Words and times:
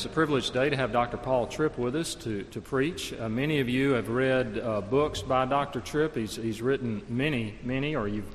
It's 0.00 0.06
a 0.06 0.08
privilege 0.08 0.46
today 0.46 0.70
to 0.70 0.76
have 0.78 0.92
Dr. 0.92 1.18
Paul 1.18 1.46
Tripp 1.46 1.76
with 1.76 1.94
us 1.94 2.14
to, 2.14 2.44
to 2.44 2.62
preach. 2.62 3.12
Uh, 3.12 3.28
many 3.28 3.60
of 3.60 3.68
you 3.68 3.90
have 3.90 4.08
read 4.08 4.58
uh, 4.58 4.80
books 4.80 5.20
by 5.20 5.44
Dr. 5.44 5.82
Tripp. 5.82 6.16
He's, 6.16 6.36
he's 6.36 6.62
written 6.62 7.02
many, 7.06 7.58
many, 7.62 7.94
or 7.94 8.08
you've 8.08 8.34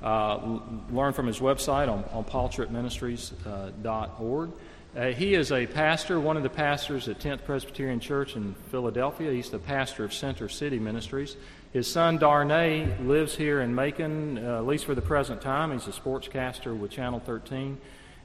uh, 0.00 0.58
learned 0.90 1.14
from 1.14 1.26
his 1.26 1.38
website 1.38 1.92
on, 1.92 2.04
on 2.14 2.24
paultrippministries.org. 2.24 4.52
Uh, 4.96 5.08
he 5.08 5.34
is 5.34 5.52
a 5.52 5.66
pastor, 5.66 6.18
one 6.18 6.38
of 6.38 6.42
the 6.42 6.48
pastors 6.48 7.06
at 7.08 7.18
10th 7.18 7.44
Presbyterian 7.44 8.00
Church 8.00 8.34
in 8.34 8.54
Philadelphia. 8.70 9.32
He's 9.32 9.50
the 9.50 9.58
pastor 9.58 10.04
of 10.04 10.14
Center 10.14 10.48
City 10.48 10.78
Ministries. 10.78 11.36
His 11.74 11.92
son 11.92 12.16
Darnay 12.16 12.88
lives 13.02 13.36
here 13.36 13.60
in 13.60 13.74
Macon, 13.74 14.38
uh, 14.38 14.56
at 14.56 14.66
least 14.66 14.86
for 14.86 14.94
the 14.94 15.02
present 15.02 15.42
time. 15.42 15.72
He's 15.72 15.86
a 15.86 15.90
sportscaster 15.90 16.74
with 16.74 16.90
Channel 16.90 17.20
13. 17.20 17.76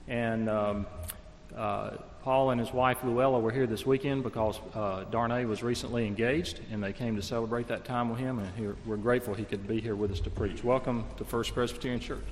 And 0.08 0.50
um, 0.50 0.86
uh, 1.54 1.98
Paul 2.27 2.49
and 2.49 2.59
his 2.59 2.73
wife 2.73 3.05
Luella 3.05 3.40
were 3.40 3.54
here 3.54 3.66
this 3.66 3.86
weekend 3.86 4.22
because 4.22 4.59
uh, 4.76 5.05
Darnay 5.12 5.45
was 5.45 5.63
recently 5.63 6.05
engaged, 6.05 6.59
and 6.73 6.84
they 6.84 6.91
came 6.91 7.16
to 7.16 7.22
celebrate 7.22 7.70
that 7.70 7.86
time 7.86 8.09
with 8.09 8.20
him. 8.20 8.40
And 8.40 8.76
we're 8.86 8.98
grateful 8.98 9.34
he 9.34 9.45
could 9.45 9.66
be 9.66 9.80
here 9.80 9.95
with 9.95 10.12
us 10.12 10.20
to 10.20 10.30
preach. 10.30 10.62
Welcome 10.62 11.05
to 11.20 11.23
First 11.23 11.53
Presbyterian 11.53 12.02
Church. 12.02 12.26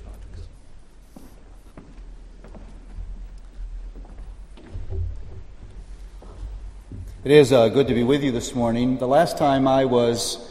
It 7.24 7.30
is 7.30 7.50
uh, 7.50 7.68
good 7.68 7.88
to 7.88 7.94
be 7.94 8.04
with 8.04 8.22
you 8.22 8.32
this 8.32 8.54
morning. 8.54 8.98
The 8.98 9.08
last 9.08 9.38
time 9.38 9.66
I 9.66 9.86
was 9.86 10.46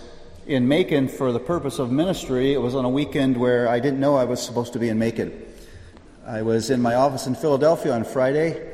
in 0.47 0.67
Macon 0.67 1.07
for 1.07 1.31
the 1.31 1.39
purpose 1.39 1.77
of 1.77 1.91
ministry, 1.91 2.51
it 2.51 2.61
was 2.61 2.73
on 2.73 2.83
a 2.83 2.89
weekend 2.89 3.37
where 3.37 3.69
I 3.69 3.79
didn't 3.79 3.99
know 3.99 4.15
I 4.15 4.25
was 4.25 4.41
supposed 4.41 4.73
to 4.73 4.79
be 4.79 4.89
in 4.89 4.97
Macon. 4.97 5.39
I 6.25 6.41
was 6.41 6.71
in 6.71 6.81
my 6.81 6.95
office 6.95 7.27
in 7.27 7.35
Philadelphia 7.35 7.93
on 7.93 8.05
Friday 8.05 8.71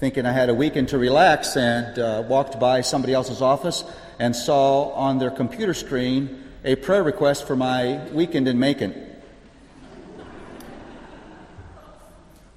thinking 0.00 0.24
I 0.24 0.32
had 0.32 0.48
a 0.48 0.54
weekend 0.54 0.88
to 0.88 0.98
relax 0.98 1.58
and 1.58 1.98
uh, 1.98 2.24
walked 2.26 2.58
by 2.58 2.80
somebody 2.80 3.12
else's 3.12 3.42
office 3.42 3.84
and 4.18 4.34
saw 4.34 4.92
on 4.92 5.18
their 5.18 5.30
computer 5.30 5.74
screen 5.74 6.42
a 6.64 6.76
prayer 6.76 7.02
request 7.02 7.46
for 7.46 7.54
my 7.54 8.02
weekend 8.08 8.48
in 8.48 8.58
Macon. 8.58 8.94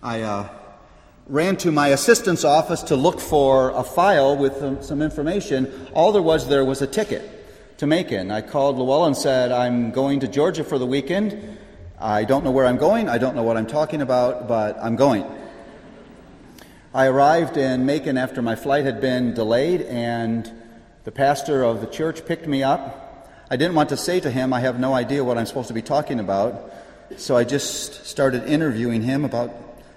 I 0.01 0.21
uh, 0.21 0.49
ran 1.27 1.57
to 1.57 1.71
my 1.73 1.89
assistant's 1.89 2.45
office 2.45 2.81
to 2.83 2.95
look 2.95 3.19
for 3.19 3.71
a 3.71 3.83
file 3.83 4.37
with 4.37 4.63
um, 4.63 4.81
some 4.81 5.01
information. 5.01 5.89
All 5.93 6.13
there 6.13 6.21
was 6.21 6.47
there 6.47 6.63
was 6.63 6.81
a 6.81 6.87
ticket 6.87 7.29
to 7.79 7.85
Macon. 7.85 8.31
I 8.31 8.39
called 8.39 8.77
Llewellyn 8.77 9.07
and 9.07 9.17
said, 9.17 9.51
I'm 9.51 9.91
going 9.91 10.21
to 10.21 10.29
Georgia 10.29 10.63
for 10.63 10.79
the 10.79 10.87
weekend. 10.87 11.57
I 11.99 12.23
don't 12.23 12.45
know 12.45 12.51
where 12.51 12.67
I'm 12.67 12.77
going. 12.77 13.09
I 13.09 13.17
don't 13.17 13.35
know 13.35 13.43
what 13.43 13.57
I'm 13.57 13.67
talking 13.67 14.01
about, 14.01 14.47
but 14.47 14.77
I'm 14.81 14.95
going. 14.95 15.25
I 16.95 17.07
arrived 17.07 17.57
in 17.57 17.87
Macon 17.87 18.19
after 18.19 18.43
my 18.43 18.55
flight 18.55 18.85
had 18.85 19.01
been 19.01 19.33
delayed, 19.33 19.81
and 19.81 20.47
the 21.05 21.11
pastor 21.11 21.63
of 21.63 21.81
the 21.81 21.87
church 21.87 22.23
picked 22.23 22.45
me 22.45 22.61
up. 22.61 23.27
I 23.49 23.55
didn't 23.55 23.73
want 23.73 23.89
to 23.89 23.97
say 23.97 24.19
to 24.19 24.29
him, 24.29 24.53
I 24.53 24.59
have 24.59 24.79
no 24.79 24.93
idea 24.93 25.23
what 25.23 25.39
I'm 25.39 25.47
supposed 25.47 25.69
to 25.69 25.73
be 25.73 25.81
talking 25.81 26.19
about, 26.19 26.71
so 27.17 27.35
I 27.35 27.45
just 27.45 28.05
started 28.05 28.43
interviewing 28.43 29.01
him. 29.01 29.25
About 29.25 29.51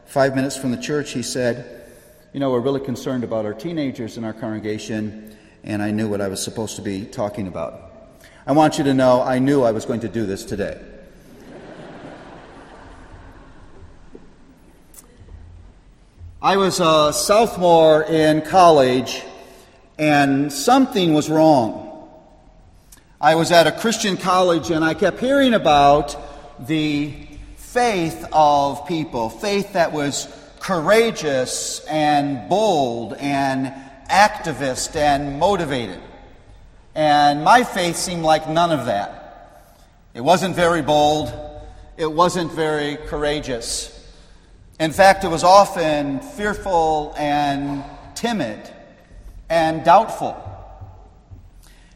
five 0.07 0.35
minutes 0.35 0.57
from 0.57 0.71
the 0.71 0.79
church, 0.79 1.13
he 1.13 1.23
said, 1.23 1.87
You 2.33 2.41
know, 2.41 2.51
we're 2.51 2.61
really 2.61 2.81
concerned 2.81 3.25
about 3.25 3.45
our 3.45 3.53
teenagers 3.53 4.17
in 4.17 4.25
our 4.25 4.33
congregation, 4.33 5.37
and 5.65 5.83
I 5.83 5.91
knew 5.91 6.09
what 6.09 6.23
I 6.23 6.29
was 6.29 6.43
supposed 6.43 6.77
to 6.77 6.83
be 6.83 7.05
talking 7.05 7.47
about. 7.47 8.15
I 8.47 8.53
want 8.53 8.79
you 8.79 8.85
to 8.85 8.95
know 8.95 9.21
I 9.21 9.39
knew 9.39 9.65
I 9.65 9.73
was 9.73 9.85
going 9.85 10.01
to 10.01 10.09
do 10.09 10.25
this 10.25 10.47
today. 10.47 10.81
I 16.47 16.59
was 16.59 16.79
a 16.79 17.13
sophomore 17.13 18.05
in 18.05 18.41
college, 18.43 19.21
and 19.99 20.53
something 20.53 21.13
was 21.13 21.29
wrong. 21.29 22.09
I 23.21 23.35
was 23.35 23.51
at 23.51 23.67
a 23.67 23.73
Christian 23.73 24.17
college, 24.17 24.71
and 24.71 24.85
I 24.85 24.95
kept 24.95 25.19
hearing 25.19 25.55
about 25.55 26.15
the 26.65 27.13
faith 27.57 28.25
of 28.33 28.87
people, 28.87 29.29
faith 29.29 29.73
that 29.73 29.91
was 29.91 30.29
courageous 30.61 31.85
and 31.87 32.49
bold 32.49 33.15
and 33.15 33.75
activist 34.09 34.95
and 34.95 35.41
motivated. 35.41 36.01
And 36.95 37.43
my 37.43 37.65
faith 37.65 37.97
seemed 37.97 38.23
like 38.23 38.49
none 38.49 38.71
of 38.71 38.87
that. 38.87 39.83
It 40.15 40.21
wasn't 40.21 40.55
very 40.55 40.83
bold, 40.83 41.33
it 41.97 42.13
wasn't 42.13 42.53
very 42.53 42.99
courageous. 43.09 43.96
In 44.79 44.93
fact, 44.93 45.25
it 45.25 45.29
was 45.29 45.43
often 45.43 46.21
fearful 46.21 47.15
and 47.17 47.83
timid 48.15 48.61
and 49.49 49.83
doubtful. 49.83 50.37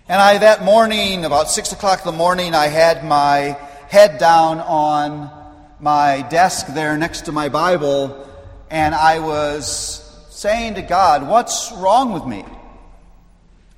And 0.08 0.18
I, 0.18 0.38
that 0.38 0.64
morning, 0.64 1.26
about 1.26 1.50
six 1.50 1.72
o'clock 1.72 2.00
in 2.00 2.06
the 2.06 2.16
morning, 2.16 2.54
I 2.54 2.68
had 2.68 3.04
my 3.04 3.58
head 3.88 4.16
down 4.18 4.60
on 4.60 5.30
my 5.78 6.22
desk 6.30 6.68
there 6.68 6.96
next 6.96 7.26
to 7.26 7.32
my 7.32 7.50
Bible, 7.50 8.26
and 8.70 8.94
I 8.94 9.18
was 9.18 10.26
saying 10.30 10.76
to 10.76 10.82
God, 10.82 11.28
What's 11.28 11.70
wrong 11.72 12.14
with 12.14 12.24
me? 12.24 12.46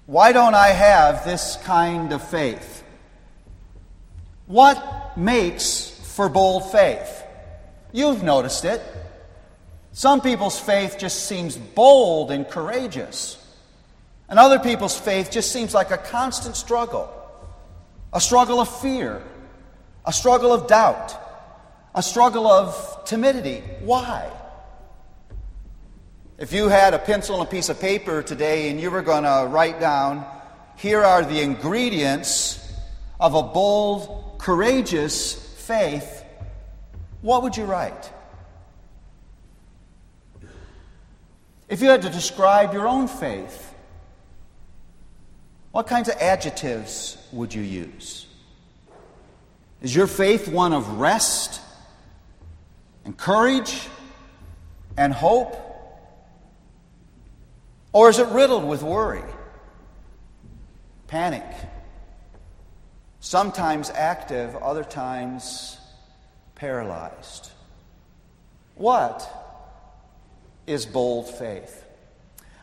Why 0.06 0.30
don't 0.30 0.54
I 0.54 0.68
have 0.68 1.24
this 1.24 1.56
kind 1.64 2.12
of 2.12 2.22
faith? 2.22 2.84
What 4.46 5.18
makes 5.18 5.90
for 6.14 6.28
bold 6.28 6.70
faith? 6.70 7.21
You've 7.92 8.22
noticed 8.22 8.64
it. 8.64 8.82
Some 9.92 10.22
people's 10.22 10.58
faith 10.58 10.96
just 10.98 11.26
seems 11.26 11.56
bold 11.56 12.30
and 12.30 12.48
courageous, 12.48 13.38
and 14.28 14.38
other 14.38 14.58
people's 14.58 14.98
faith 14.98 15.30
just 15.30 15.52
seems 15.52 15.74
like 15.74 15.90
a 15.90 15.98
constant 15.98 16.56
struggle 16.56 17.10
a 18.14 18.20
struggle 18.20 18.60
of 18.60 18.68
fear, 18.80 19.22
a 20.04 20.12
struggle 20.12 20.52
of 20.52 20.66
doubt, 20.66 21.14
a 21.94 22.02
struggle 22.02 22.46
of 22.46 23.04
timidity. 23.06 23.62
Why? 23.80 24.30
If 26.36 26.52
you 26.52 26.68
had 26.68 26.92
a 26.92 26.98
pencil 26.98 27.40
and 27.40 27.48
a 27.48 27.50
piece 27.50 27.70
of 27.70 27.80
paper 27.80 28.22
today 28.22 28.68
and 28.68 28.78
you 28.78 28.90
were 28.90 29.00
going 29.00 29.24
to 29.24 29.46
write 29.48 29.80
down, 29.80 30.26
here 30.76 31.02
are 31.02 31.24
the 31.24 31.40
ingredients 31.40 32.58
of 33.18 33.34
a 33.34 33.42
bold, 33.42 34.38
courageous 34.38 35.34
faith 35.66 36.21
what 37.22 37.42
would 37.42 37.56
you 37.56 37.64
write? 37.64 38.12
If 41.68 41.80
you 41.80 41.88
had 41.88 42.02
to 42.02 42.10
describe 42.10 42.74
your 42.74 42.86
own 42.86 43.08
faith, 43.08 43.72
what 45.70 45.86
kinds 45.86 46.08
of 46.08 46.16
adjectives 46.16 47.16
would 47.32 47.54
you 47.54 47.62
use? 47.62 48.26
Is 49.80 49.96
your 49.96 50.06
faith 50.06 50.48
one 50.48 50.74
of 50.74 50.98
rest 50.98 51.60
and 53.04 53.16
courage 53.16 53.88
and 54.98 55.12
hope? 55.12 55.56
Or 57.92 58.10
is 58.10 58.18
it 58.18 58.28
riddled 58.28 58.64
with 58.64 58.82
worry, 58.82 59.24
panic, 61.06 61.44
sometimes 63.20 63.90
active, 63.90 64.56
other 64.56 64.84
times 64.84 65.78
paralyzed. 66.62 67.50
What 68.76 69.28
is 70.64 70.86
bold 70.86 71.28
faith? 71.28 71.84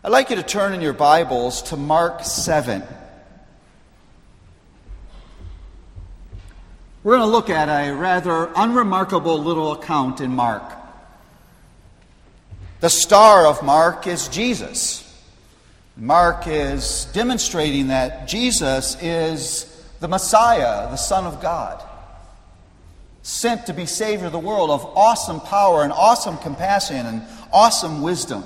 I'd 0.02 0.14
like 0.14 0.30
you 0.30 0.38
to 0.38 0.44
turn 0.44 0.74
in 0.74 0.80
your 0.80 0.94
Bibles 0.94 1.64
to 1.64 1.76
Mark 1.76 2.24
7. 2.24 2.82
We're 7.04 7.18
going 7.18 7.28
to 7.28 7.30
look 7.30 7.50
at 7.50 7.68
a 7.68 7.94
rather 7.94 8.50
unremarkable 8.56 9.38
little 9.38 9.74
account 9.74 10.22
in 10.22 10.34
Mark. 10.34 10.64
The 12.80 12.90
star 12.90 13.48
of 13.48 13.62
Mark 13.64 14.08
is 14.08 14.30
Jesus. 14.30 15.06
Mark 15.98 16.48
is 16.48 17.04
demonstrating 17.12 17.90
that 17.90 18.30
Jesus 18.30 18.96
is 19.02 19.86
the 20.00 20.08
Messiah, 20.08 20.90
the 20.90 20.96
Son 20.96 21.26
of 21.26 21.42
God 21.42 21.84
sent 23.22 23.66
to 23.66 23.74
be 23.74 23.86
Savior 23.86 24.28
of 24.28 24.32
the 24.32 24.40
world, 24.40 24.70
of 24.70 24.86
awesome 24.96 25.40
power 25.42 25.84
and 25.84 25.92
awesome 25.92 26.38
compassion 26.38 27.06
and 27.06 27.22
awesome 27.52 28.02
wisdom. 28.02 28.44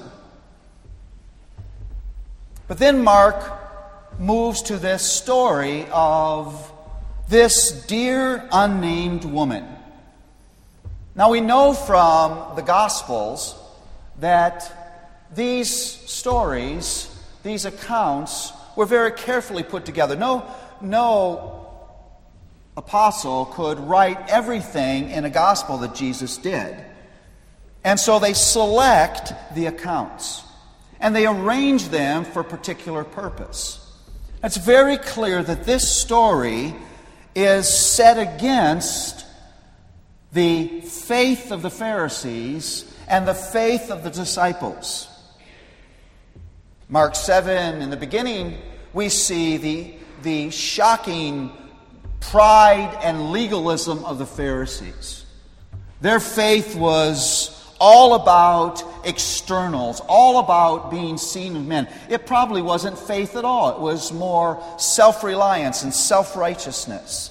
But 2.67 2.77
then 2.77 3.03
Mark 3.03 4.19
moves 4.19 4.61
to 4.63 4.77
this 4.77 5.03
story 5.03 5.85
of 5.91 6.71
this 7.29 7.85
dear 7.85 8.47
unnamed 8.51 9.25
woman. 9.25 9.65
Now 11.15 11.29
we 11.29 11.41
know 11.41 11.73
from 11.73 12.55
the 12.55 12.61
Gospels 12.61 13.55
that 14.19 14.71
these 15.33 15.69
stories, 15.69 17.09
these 17.43 17.65
accounts, 17.65 18.51
were 18.75 18.85
very 18.85 19.11
carefully 19.11 19.63
put 19.63 19.85
together. 19.85 20.15
No, 20.15 20.45
no 20.81 21.62
apostle 22.75 23.45
could 23.45 23.79
write 23.79 24.29
everything 24.29 25.09
in 25.09 25.25
a 25.25 25.29
gospel 25.29 25.77
that 25.79 25.95
Jesus 25.95 26.37
did. 26.37 26.75
And 27.83 27.99
so 27.99 28.19
they 28.19 28.33
select 28.33 29.33
the 29.55 29.67
accounts. 29.67 30.43
and 31.03 31.13
they 31.13 31.27
arrange 31.27 31.89
them 31.89 32.23
for 32.23 32.43
particular 32.45 33.03
purpose. 33.03 33.77
It's 34.41 34.55
very 34.55 34.97
clear 34.97 35.43
that 35.43 35.65
this 35.65 35.85
story 35.85 36.73
is 37.35 37.67
set 37.67 38.17
against 38.17 39.25
the 40.31 40.79
faith 40.79 41.51
of 41.51 41.61
the 41.61 41.69
Pharisees 41.69 42.85
and 43.09 43.27
the 43.27 43.33
faith 43.33 43.91
of 43.91 44.05
the 44.05 44.09
disciples. 44.09 45.09
Mark 46.87 47.15
7, 47.15 47.81
in 47.81 47.89
the 47.89 47.97
beginning, 47.97 48.57
we 48.93 49.09
see 49.09 49.57
the, 49.57 49.93
the 50.21 50.51
shocking 50.51 51.51
pride 52.29 52.97
and 53.03 53.31
legalism 53.31 54.03
of 54.05 54.17
the 54.17 54.25
Pharisees. 54.25 55.25
Their 56.01 56.19
faith 56.19 56.75
was 56.75 57.49
all 57.79 58.15
about 58.15 58.83
externals, 59.05 60.01
all 60.07 60.39
about 60.39 60.89
being 60.89 61.17
seen 61.17 61.55
of 61.55 61.65
men. 61.65 61.87
It 62.09 62.25
probably 62.25 62.61
wasn't 62.61 62.97
faith 62.97 63.35
at 63.35 63.45
all, 63.45 63.75
it 63.75 63.79
was 63.79 64.11
more 64.11 64.61
self 64.77 65.23
reliance 65.23 65.83
and 65.83 65.93
self 65.93 66.35
righteousness, 66.35 67.29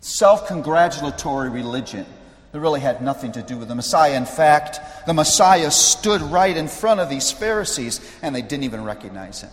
self 0.00 0.46
congratulatory 0.46 1.50
religion 1.50 2.06
that 2.52 2.60
really 2.60 2.80
had 2.80 3.02
nothing 3.02 3.32
to 3.32 3.42
do 3.42 3.56
with 3.56 3.68
the 3.68 3.74
Messiah. 3.74 4.14
In 4.14 4.24
fact, 4.24 4.80
the 5.06 5.14
Messiah 5.14 5.70
stood 5.70 6.22
right 6.22 6.56
in 6.56 6.66
front 6.66 7.00
of 7.00 7.08
these 7.08 7.30
Pharisees 7.30 8.00
and 8.22 8.34
they 8.34 8.42
didn't 8.42 8.64
even 8.64 8.84
recognize 8.84 9.42
him. 9.42 9.50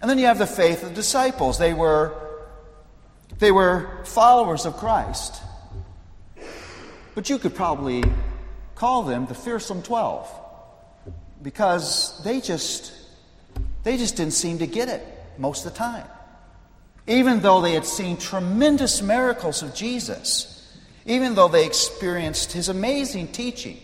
And 0.00 0.10
then 0.10 0.18
you 0.18 0.26
have 0.26 0.38
the 0.38 0.46
faith 0.46 0.82
of 0.82 0.90
the 0.90 0.94
disciples. 0.94 1.56
They 1.56 1.72
were, 1.72 2.12
they 3.38 3.50
were 3.50 4.04
followers 4.04 4.66
of 4.66 4.76
Christ. 4.76 5.42
But 7.14 7.30
you 7.30 7.38
could 7.38 7.54
probably 7.54 8.02
call 8.74 9.04
them 9.04 9.26
the 9.26 9.34
fearsome 9.34 9.82
12 9.82 10.28
because 11.42 12.20
they 12.24 12.40
just 12.40 12.92
they 13.84 13.96
just 13.96 14.16
didn't 14.16 14.32
seem 14.32 14.58
to 14.58 14.66
get 14.66 14.88
it 14.88 15.06
most 15.38 15.64
of 15.64 15.72
the 15.72 15.78
time. 15.78 16.06
Even 17.06 17.40
though 17.40 17.60
they 17.60 17.74
had 17.74 17.84
seen 17.84 18.16
tremendous 18.16 19.02
miracles 19.02 19.62
of 19.62 19.74
Jesus, 19.74 20.50
even 21.04 21.34
though 21.34 21.48
they 21.48 21.66
experienced 21.66 22.52
his 22.52 22.70
amazing 22.70 23.28
teaching, 23.28 23.78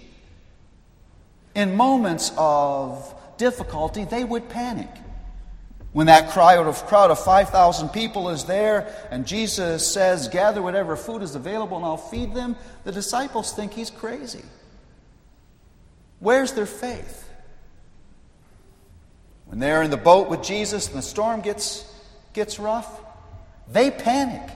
in 1.54 1.76
moments 1.76 2.32
of 2.38 3.14
difficulty, 3.36 4.04
they 4.04 4.24
would 4.24 4.48
panic. 4.48 4.88
When 5.92 6.06
that 6.06 6.30
crowd 6.30 6.66
of, 6.66 6.86
crowd 6.86 7.10
of 7.10 7.18
5,000 7.18 7.88
people 7.88 8.30
is 8.30 8.44
there 8.44 8.94
and 9.10 9.26
Jesus 9.26 9.92
says, 9.92 10.28
Gather 10.28 10.62
whatever 10.62 10.96
food 10.96 11.22
is 11.22 11.34
available 11.34 11.76
and 11.76 11.84
I'll 11.84 11.96
feed 11.96 12.34
them, 12.34 12.56
the 12.84 12.92
disciples 12.92 13.52
think 13.52 13.72
he's 13.72 13.90
crazy. 13.90 14.44
Where's 16.20 16.52
their 16.52 16.66
faith? 16.66 17.28
When 19.46 19.58
they're 19.58 19.82
in 19.82 19.90
the 19.90 19.96
boat 19.96 20.28
with 20.28 20.44
Jesus 20.44 20.86
and 20.86 20.96
the 20.96 21.02
storm 21.02 21.40
gets, 21.40 21.84
gets 22.34 22.60
rough, 22.60 23.00
they 23.68 23.90
panic. 23.90 24.48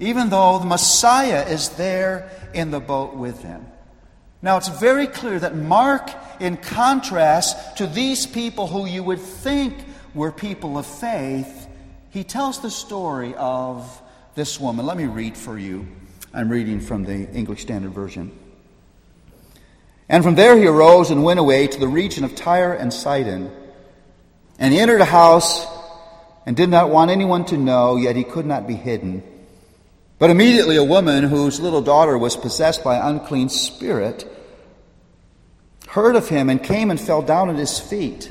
Even 0.00 0.28
though 0.28 0.58
the 0.58 0.66
Messiah 0.66 1.46
is 1.48 1.70
there 1.70 2.30
in 2.52 2.70
the 2.70 2.80
boat 2.80 3.14
with 3.14 3.42
them. 3.42 3.66
Now, 4.42 4.58
it's 4.58 4.68
very 4.68 5.06
clear 5.06 5.38
that 5.38 5.56
Mark, 5.56 6.10
in 6.40 6.58
contrast 6.58 7.78
to 7.78 7.86
these 7.86 8.26
people 8.26 8.66
who 8.66 8.84
you 8.84 9.02
would 9.02 9.20
think 9.20 9.74
were 10.14 10.32
people 10.32 10.78
of 10.78 10.86
faith, 10.86 11.66
he 12.10 12.24
tells 12.24 12.60
the 12.60 12.70
story 12.70 13.34
of 13.34 14.00
this 14.34 14.60
woman. 14.60 14.86
Let 14.86 14.96
me 14.96 15.06
read 15.06 15.36
for 15.36 15.58
you. 15.58 15.86
I'm 16.32 16.48
reading 16.48 16.80
from 16.80 17.04
the 17.04 17.28
English 17.32 17.62
Standard 17.62 17.92
Version. 17.92 18.36
And 20.08 20.22
from 20.22 20.34
there 20.34 20.56
he 20.56 20.66
arose 20.66 21.10
and 21.10 21.24
went 21.24 21.40
away 21.40 21.66
to 21.66 21.80
the 21.80 21.88
region 21.88 22.24
of 22.24 22.34
Tyre 22.34 22.72
and 22.72 22.92
Sidon. 22.92 23.50
And 24.58 24.72
he 24.72 24.80
entered 24.80 25.00
a 25.00 25.06
house 25.06 25.66
and 26.46 26.56
did 26.56 26.68
not 26.68 26.90
want 26.90 27.10
anyone 27.10 27.44
to 27.46 27.56
know, 27.56 27.96
yet 27.96 28.16
he 28.16 28.24
could 28.24 28.46
not 28.46 28.66
be 28.66 28.74
hidden. 28.74 29.22
But 30.18 30.30
immediately 30.30 30.76
a 30.76 30.84
woman 30.84 31.24
whose 31.24 31.58
little 31.58 31.82
daughter 31.82 32.16
was 32.16 32.36
possessed 32.36 32.84
by 32.84 32.96
an 32.96 33.16
unclean 33.16 33.48
spirit 33.48 34.30
heard 35.88 36.16
of 36.16 36.28
him 36.28 36.50
and 36.50 36.62
came 36.62 36.90
and 36.90 37.00
fell 37.00 37.22
down 37.22 37.50
at 37.50 37.56
his 37.56 37.78
feet. 37.78 38.30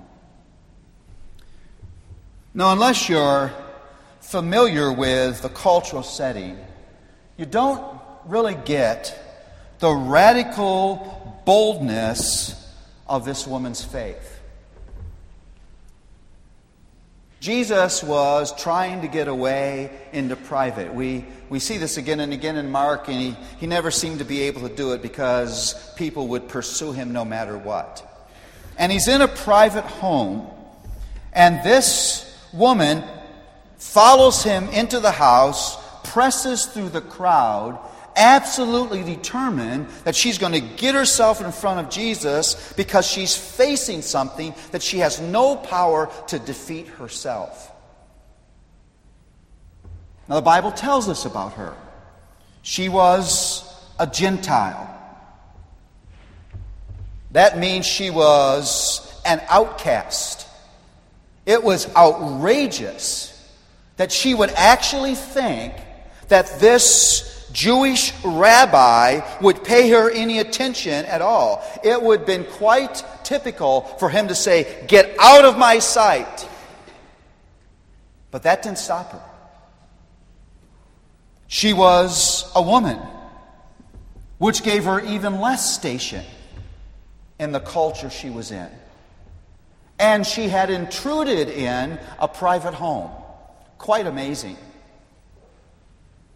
Now, 2.53 2.73
unless 2.73 3.07
you're 3.07 3.53
familiar 4.19 4.91
with 4.91 5.41
the 5.41 5.47
cultural 5.47 6.03
setting, 6.03 6.57
you 7.37 7.45
don't 7.45 7.81
really 8.25 8.55
get 8.65 9.17
the 9.79 9.91
radical 9.91 11.41
boldness 11.45 12.57
of 13.07 13.23
this 13.23 13.47
woman's 13.47 13.81
faith. 13.81 14.39
Jesus 17.39 18.03
was 18.03 18.53
trying 18.61 19.01
to 19.01 19.07
get 19.07 19.29
away 19.29 19.89
into 20.11 20.35
private. 20.35 20.93
We, 20.93 21.25
we 21.49 21.59
see 21.59 21.77
this 21.77 21.95
again 21.95 22.19
and 22.19 22.33
again 22.33 22.57
in 22.57 22.69
Mark, 22.69 23.07
and 23.07 23.17
he, 23.17 23.35
he 23.59 23.65
never 23.65 23.91
seemed 23.91 24.19
to 24.19 24.25
be 24.25 24.41
able 24.41 24.67
to 24.67 24.75
do 24.75 24.91
it 24.91 25.01
because 25.01 25.73
people 25.95 26.27
would 26.27 26.49
pursue 26.49 26.91
him 26.91 27.13
no 27.13 27.23
matter 27.23 27.57
what. 27.57 28.05
And 28.77 28.91
he's 28.91 29.07
in 29.07 29.21
a 29.21 29.27
private 29.27 29.85
home, 29.85 30.47
and 31.31 31.63
this 31.63 32.27
woman 32.53 33.03
follows 33.77 34.43
him 34.43 34.69
into 34.69 34.99
the 34.99 35.11
house, 35.11 35.77
presses 36.03 36.65
through 36.65 36.89
the 36.89 37.01
crowd, 37.01 37.79
absolutely 38.15 39.03
determined 39.03 39.87
that 40.03 40.15
she's 40.15 40.37
going 40.37 40.53
to 40.53 40.59
get 40.59 40.95
herself 40.95 41.41
in 41.41 41.51
front 41.51 41.79
of 41.79 41.89
Jesus 41.89 42.73
because 42.73 43.07
she's 43.07 43.35
facing 43.35 44.01
something 44.01 44.53
that 44.71 44.83
she 44.83 44.99
has 44.99 45.21
no 45.21 45.55
power 45.55 46.09
to 46.27 46.39
defeat 46.39 46.87
herself. 46.87 47.71
Now, 50.27 50.35
the 50.35 50.41
Bible 50.41 50.71
tells 50.71 51.09
us 51.09 51.25
about 51.25 51.53
her. 51.53 51.73
She 52.61 52.89
was 52.89 53.63
a 53.99 54.07
Gentile. 54.07 54.87
That 57.31 57.57
means 57.57 57.85
she 57.85 58.09
was 58.09 59.21
an 59.25 59.41
outcast. 59.49 60.47
It 61.51 61.65
was 61.65 61.93
outrageous 61.97 63.27
that 63.97 64.09
she 64.09 64.33
would 64.33 64.51
actually 64.51 65.15
think 65.15 65.73
that 66.29 66.61
this 66.61 67.49
Jewish 67.51 68.13
rabbi 68.23 69.19
would 69.41 69.61
pay 69.61 69.89
her 69.89 70.09
any 70.09 70.39
attention 70.39 71.03
at 71.03 71.21
all. 71.21 71.61
It 71.83 72.01
would 72.01 72.19
have 72.19 72.25
been 72.25 72.45
quite 72.45 73.03
typical 73.25 73.81
for 73.99 74.09
him 74.09 74.29
to 74.29 74.35
say, 74.35 74.85
Get 74.87 75.13
out 75.19 75.43
of 75.43 75.57
my 75.57 75.79
sight. 75.79 76.47
But 78.31 78.43
that 78.43 78.63
didn't 78.63 78.77
stop 78.77 79.11
her. 79.11 79.21
She 81.47 81.73
was 81.73 82.49
a 82.55 82.61
woman, 82.61 82.97
which 84.37 84.63
gave 84.63 84.85
her 84.85 85.01
even 85.01 85.41
less 85.41 85.75
station 85.75 86.23
in 87.39 87.51
the 87.51 87.59
culture 87.59 88.09
she 88.09 88.29
was 88.29 88.51
in. 88.51 88.69
And 90.01 90.25
she 90.25 90.49
had 90.49 90.69
intruded 90.69 91.47
in 91.47 91.97
a 92.19 92.27
private 92.27 92.73
home. 92.73 93.11
Quite 93.77 94.07
amazing. 94.07 94.57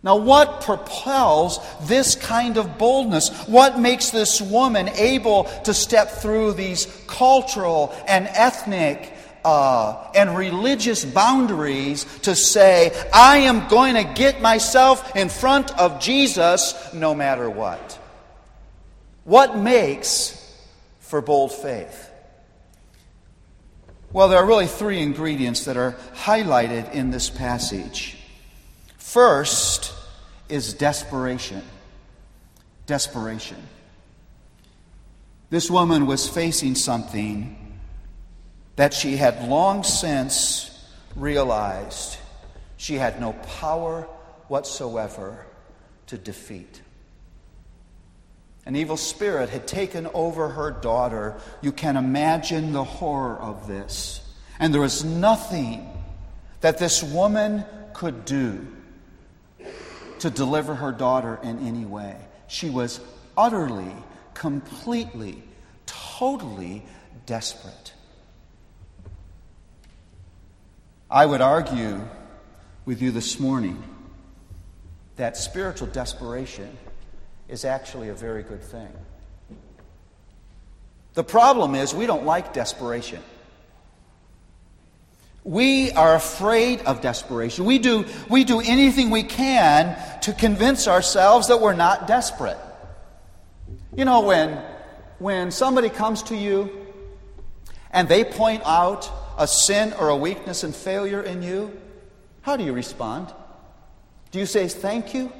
Now, 0.05 0.17
what 0.17 0.62
propels 0.62 1.60
this 1.81 2.13
kind 2.13 2.57
of 2.57 2.77
boldness? 2.77 3.48
What 3.48 3.79
makes 3.79 4.12
this 4.12 4.39
woman 4.39 4.88
able 4.89 5.45
to 5.63 5.74
step 5.74 6.12
through 6.12 6.53
these 6.53 6.86
cultural 7.07 7.91
and 8.07 8.27
ethnic 8.27 9.12
uh, 9.43 10.12
and 10.13 10.38
religious 10.38 11.03
boundaries 11.03 12.03
to 12.22 12.36
say, 12.36 12.91
I 13.12 13.38
am 13.38 13.67
going 13.67 13.95
to 13.95 14.03
get 14.03 14.41
myself 14.41 15.15
in 15.15 15.27
front 15.27 15.75
of 15.79 16.00
Jesus 16.00 16.93
no 16.93 17.15
matter 17.15 17.50
what? 17.50 18.00
What 19.24 19.57
makes 19.57 20.39
for 21.00 21.19
bold 21.19 21.51
faith? 21.51 22.05
Well, 24.15 24.29
there 24.29 24.39
are 24.39 24.45
really 24.45 24.67
three 24.67 25.01
ingredients 25.01 25.65
that 25.65 25.75
are 25.75 25.98
highlighted 26.13 26.93
in 26.93 27.12
this 27.12 27.29
passage. 27.29 28.15
First, 28.98 29.93
is 30.48 30.74
desperation. 30.74 31.62
Desperation. 32.86 33.57
This 35.50 35.69
woman 35.69 36.05
was 36.05 36.29
facing 36.29 36.75
something 36.75 37.77
that 38.77 38.93
she 38.93 39.17
had 39.17 39.50
long 39.50 39.84
since 39.84 40.72
realized 41.17 42.17
she 42.77 42.93
had 42.95 43.19
no 43.19 43.34
power 43.60 44.03
whatsoever 44.48 45.45
to 46.07 46.17
defeat. 46.17 46.79
An 48.65 48.75
evil 48.75 48.98
spirit 48.98 49.50
had 49.50 49.67
taken 49.67 50.07
over 50.13 50.50
her 50.50 50.72
daughter. 50.72 51.36
You 51.62 51.72
can 51.72 51.98
imagine 51.98 52.74
the 52.74 52.84
horror 52.84 53.38
of 53.38 53.67
this. 53.67 54.22
And 54.60 54.74
there 54.74 54.81
was 54.81 55.03
nothing 55.03 55.88
that 56.62 56.79
this 56.79 57.03
woman 57.03 57.63
could 57.93 58.25
do 58.25 58.65
to 60.19 60.29
deliver 60.29 60.74
her 60.74 60.91
daughter 60.91 61.39
in 61.43 61.60
any 61.67 61.86
way. 61.86 62.17
She 62.48 62.69
was 62.69 63.00
utterly, 63.38 63.91
completely, 64.34 65.43
totally 65.86 66.84
desperate. 67.25 67.93
I 71.10 71.25
would 71.25 71.41
argue 71.41 72.01
with 72.86 73.01
you 73.01 73.12
this 73.12 73.39
morning 73.39 73.84
that 75.17 75.38
spiritual 75.38 75.88
desperation 75.88 76.75
is 77.48 77.66
actually 77.66 78.10
a 78.10 78.14
very 78.14 78.44
good 78.44 78.64
thing. 78.64 78.90
The 81.14 81.24
problem 81.24 81.75
is 81.75 81.94
we 81.94 82.06
don't 82.06 82.25
like 82.25 82.54
desperation. 82.54 83.22
We 85.44 85.92
are 85.92 86.16
afraid 86.16 86.82
of 86.82 87.02
desperation. 87.02 87.66
We 87.66 87.78
do, 87.78 88.06
we 88.30 88.44
do 88.44 88.60
anything 88.60 89.12
we 89.12 89.24
can 89.24 89.96
to 90.22 90.34
convince 90.34 90.88
ourselves 90.88 91.48
that 91.48 91.62
we're 91.62 91.75
not 91.75 92.08
desperate. 92.08 92.58
You 93.96 94.06
know, 94.06 94.22
when, 94.22 94.62
when 95.20 95.52
somebody 95.52 95.90
comes 95.90 96.24
to 96.24 96.36
you 96.36 96.70
and 97.92 98.10
they 98.10 98.24
point 98.24 98.64
out 98.66 99.10
a 99.38 99.48
sin 99.48 99.94
or 99.94 100.10
a 100.10 100.18
weakness 100.18 100.64
and 100.64 100.75
failure 100.75 101.22
in 101.22 101.44
you, 101.44 101.80
how 102.42 102.58
do 102.58 102.64
you 102.64 102.74
respond? 102.74 103.32
Do 104.32 104.40
you 104.40 104.46
say, 104.46 104.68
Thank 104.68 105.14
you? 105.14 105.32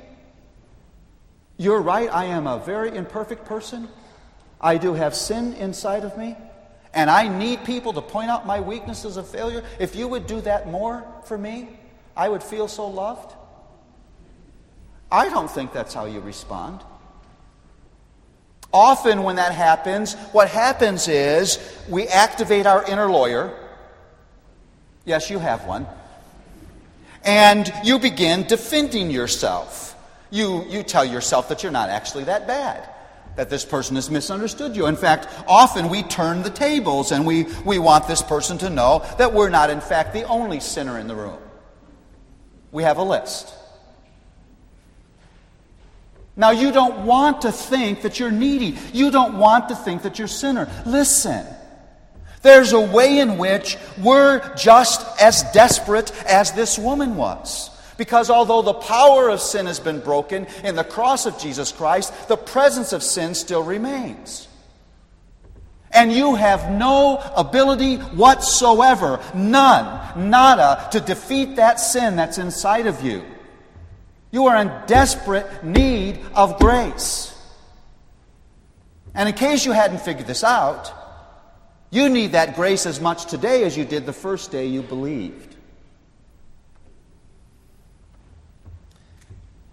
You're 1.58 1.82
right, 1.82 2.10
I 2.12 2.26
am 2.26 2.48
a 2.48 2.60
very 2.60 2.96
imperfect 2.96 3.46
person. 3.46 3.88
I 4.60 4.78
do 4.78 4.94
have 4.94 5.16
sin 5.16 5.54
inside 5.54 6.04
of 6.04 6.18
me. 6.18 6.36
And 6.94 7.10
I 7.10 7.28
need 7.28 7.66
people 7.66 7.94
to 7.94 8.02
point 8.02 8.30
out 8.30 8.48
my 8.48 8.62
weaknesses 8.62 9.18
of 9.18 9.28
failure. 9.28 9.64
If 9.80 9.96
you 9.96 10.08
would 10.08 10.28
do 10.28 10.42
that 10.42 10.70
more 10.70 11.06
for 11.26 11.38
me, 11.38 11.70
I 12.16 12.30
would 12.30 12.42
feel 12.42 12.68
so 12.68 12.88
loved. 12.88 13.34
I 15.12 15.30
don't 15.30 15.52
think 15.52 15.74
that's 15.74 15.94
how 15.94 16.06
you 16.06 16.22
respond. 16.22 16.82
Often, 18.74 19.24
when 19.24 19.38
that 19.38 19.54
happens, 19.54 20.16
what 20.32 20.50
happens 20.50 21.08
is 21.08 21.60
we 21.90 22.08
activate 22.08 22.66
our 22.66 22.84
inner 22.84 23.10
lawyer. 23.10 23.54
Yes, 25.06 25.30
you 25.30 25.40
have 25.40 25.66
one. 25.66 25.88
And 27.24 27.72
you 27.84 28.00
begin 28.00 28.44
defending 28.44 29.12
yourself. 29.12 29.95
You, 30.29 30.65
you 30.70 30.84
tell 30.84 31.05
yourself 31.05 31.50
that 31.50 31.63
you're 31.63 31.72
not 31.72 31.89
actually 31.89 32.25
that 32.25 32.48
bad, 32.48 32.89
that 33.36 33.50
this 33.50 33.65
person 33.65 33.96
has 33.96 34.10
misunderstood 34.10 34.75
you. 34.75 34.88
In 34.88 34.96
fact, 34.96 35.27
often 35.48 35.89
we 35.89 36.03
turn 36.03 36.44
the 36.44 36.50
tables 36.50 37.12
and 37.12 37.25
we, 37.25 37.44
we 37.65 37.79
want 37.79 38.08
this 38.08 38.22
person 38.22 38.58
to 38.60 38.70
know 38.70 39.05
that 39.17 39.34
we're 39.34 39.50
not, 39.50 39.70
in 39.70 39.82
fact, 39.82 40.13
the 40.13 40.24
only 40.24 40.60
sinner 40.60 40.98
in 40.98 41.08
the 41.08 41.15
room. 41.15 41.39
We 42.72 42.84
have 42.84 42.98
a 42.98 43.03
list. 43.03 43.53
Now, 46.36 46.51
you 46.51 46.72
don't 46.72 47.05
want 47.05 47.44
to 47.44 47.51
think 47.51 48.01
that 48.01 48.20
you're 48.20 48.32
needy. 48.32 48.77
You 48.91 49.10
don't 49.10 49.38
want 49.38 49.70
to 49.70 49.75
think 49.75 50.01
that 50.01 50.20
you're 50.20 50.27
sinner. 50.27 50.70
Listen. 50.86 51.46
There's 52.41 52.74
a 52.74 52.79
way 52.79 53.20
in 53.20 53.38
which 53.39 53.77
we're 53.98 54.55
just 54.55 55.20
as 55.20 55.44
desperate 55.51 56.12
as 56.27 56.51
this 56.51 56.77
woman 56.77 57.15
was. 57.15 57.72
Because 57.98 58.30
although 58.30 58.62
the 58.62 58.74
power 58.74 59.30
of 59.30 59.40
sin 59.40 59.68
has 59.68 59.80
been 59.80 60.00
broken 60.00 60.48
in 60.64 60.75
the 60.75 60.84
cross 60.84 61.25
of 61.25 61.40
Jesus 61.40 61.72
Christ, 61.72 62.28
the 62.28 62.38
presence 62.38 62.92
of 62.94 63.02
sin 63.02 63.36
still 63.36 63.64
remains. 63.64 64.48
And 65.92 66.12
you 66.12 66.36
have 66.36 66.70
no 66.70 67.18
ability 67.38 67.96
whatsoever, 67.96 69.22
none, 69.34 70.30
nada, 70.30 70.90
to 70.92 71.00
defeat 71.00 71.56
that 71.56 71.80
sin 71.80 72.18
that's 72.18 72.38
inside 72.38 72.86
of 72.86 73.02
you. 73.02 73.24
You 74.32 74.48
are 74.48 74.62
in 74.62 74.70
desperate 74.88 75.64
need 75.64 76.20
of 76.34 76.60
grace. 76.60 77.32
And 79.14 79.30
in 79.30 79.36
case 79.36 79.66
you 79.66 79.72
hadn't 79.72 80.02
figured 80.02 80.28
this 80.28 80.44
out, 80.44 80.92
you 81.90 82.10
need 82.10 82.34
that 82.34 82.58
grace 82.58 82.86
as 82.86 83.00
much 83.00 83.28
today 83.28 83.64
as 83.64 83.78
you 83.78 83.86
did 83.86 84.06
the 84.06 84.12
first 84.12 84.52
day 84.52 84.66
you 84.66 84.82
believed. 84.82 85.55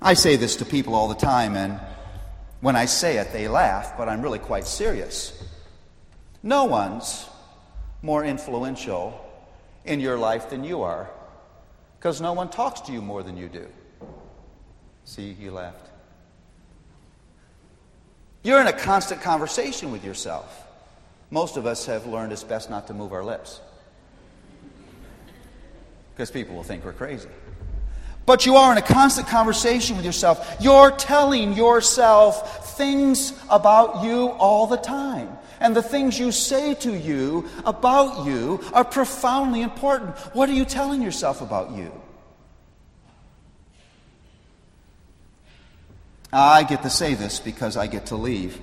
I 0.05 0.15
say 0.15 0.35
this 0.35 0.57
to 0.57 0.65
people 0.65 0.97
all 0.97 1.07
the 1.07 1.15
time, 1.15 1.55
and 1.57 1.79
when 2.61 2.75
I 2.75 2.87
say 2.87 3.19
it, 3.19 3.33
they 3.33 3.47
laugh, 3.47 3.97
but 3.97 4.09
I'm 4.09 4.21
really 4.21 4.41
quite 4.41 4.67
serious. 4.67 5.33
No 6.43 6.65
one's 6.65 7.29
more 8.03 8.25
influential 8.25 9.25
in 9.85 10.01
your 10.01 10.19
life 10.19 10.51
than 10.51 10.65
you 10.65 10.83
are, 10.83 11.09
because 11.99 12.21
no 12.21 12.33
one 12.33 12.51
talks 12.51 12.81
to 12.83 12.93
you 12.93 13.01
more 13.01 13.23
than 13.23 13.37
you 13.37 13.49
do. 13.49 13.69
See, 15.05 15.37
you 15.39 15.53
left. 15.53 15.89
You're 18.43 18.61
in 18.61 18.67
a 18.67 18.73
constant 18.73 19.21
conversation 19.21 19.93
with 19.93 20.05
yourself. 20.05 20.67
Most 21.31 21.57
of 21.57 21.65
us 21.65 21.87
have 21.87 22.07
learned 22.07 22.33
it's 22.33 22.43
best 22.43 22.71
not 22.71 22.89
to 22.89 22.95
move 22.95 23.13
our 23.13 23.25
lips 23.25 23.61
because 26.13 26.31
people 26.31 26.55
will 26.57 26.65
think 26.65 26.85
we're 26.85 26.93
crazy. 26.93 27.29
But 28.25 28.47
you 28.47 28.57
are 28.57 28.73
in 28.73 28.79
a 28.79 28.83
constant 28.83 29.27
conversation 29.27 29.97
with 29.97 30.05
yourself. 30.05 30.57
You're 30.61 30.93
telling 30.93 31.55
yourself 31.55 32.77
things 32.77 33.33
about 33.51 34.05
you 34.05 34.29
all 34.29 34.67
the 34.67 34.77
time. 34.77 35.37
And 35.61 35.77
the 35.77 35.83
things 35.83 36.19
you 36.19 36.33
say 36.33 36.75
to 36.75 36.97
you 36.97 37.49
about 37.65 38.27
you 38.27 38.61
are 38.73 38.85
profoundly 38.85 39.63
important. 39.63 40.17
What 40.35 40.49
are 40.49 40.55
you 40.55 40.65
telling 40.65 41.03
yourself 41.03 41.41
about 41.41 41.73
you? 41.73 41.93
I 46.33 46.63
get 46.63 46.83
to 46.83 46.91
say 46.91 47.15
this 47.15 47.39
because 47.39 47.77
I 47.77 47.87
get 47.87 48.07
to 48.07 48.17
leave. 48.17 48.59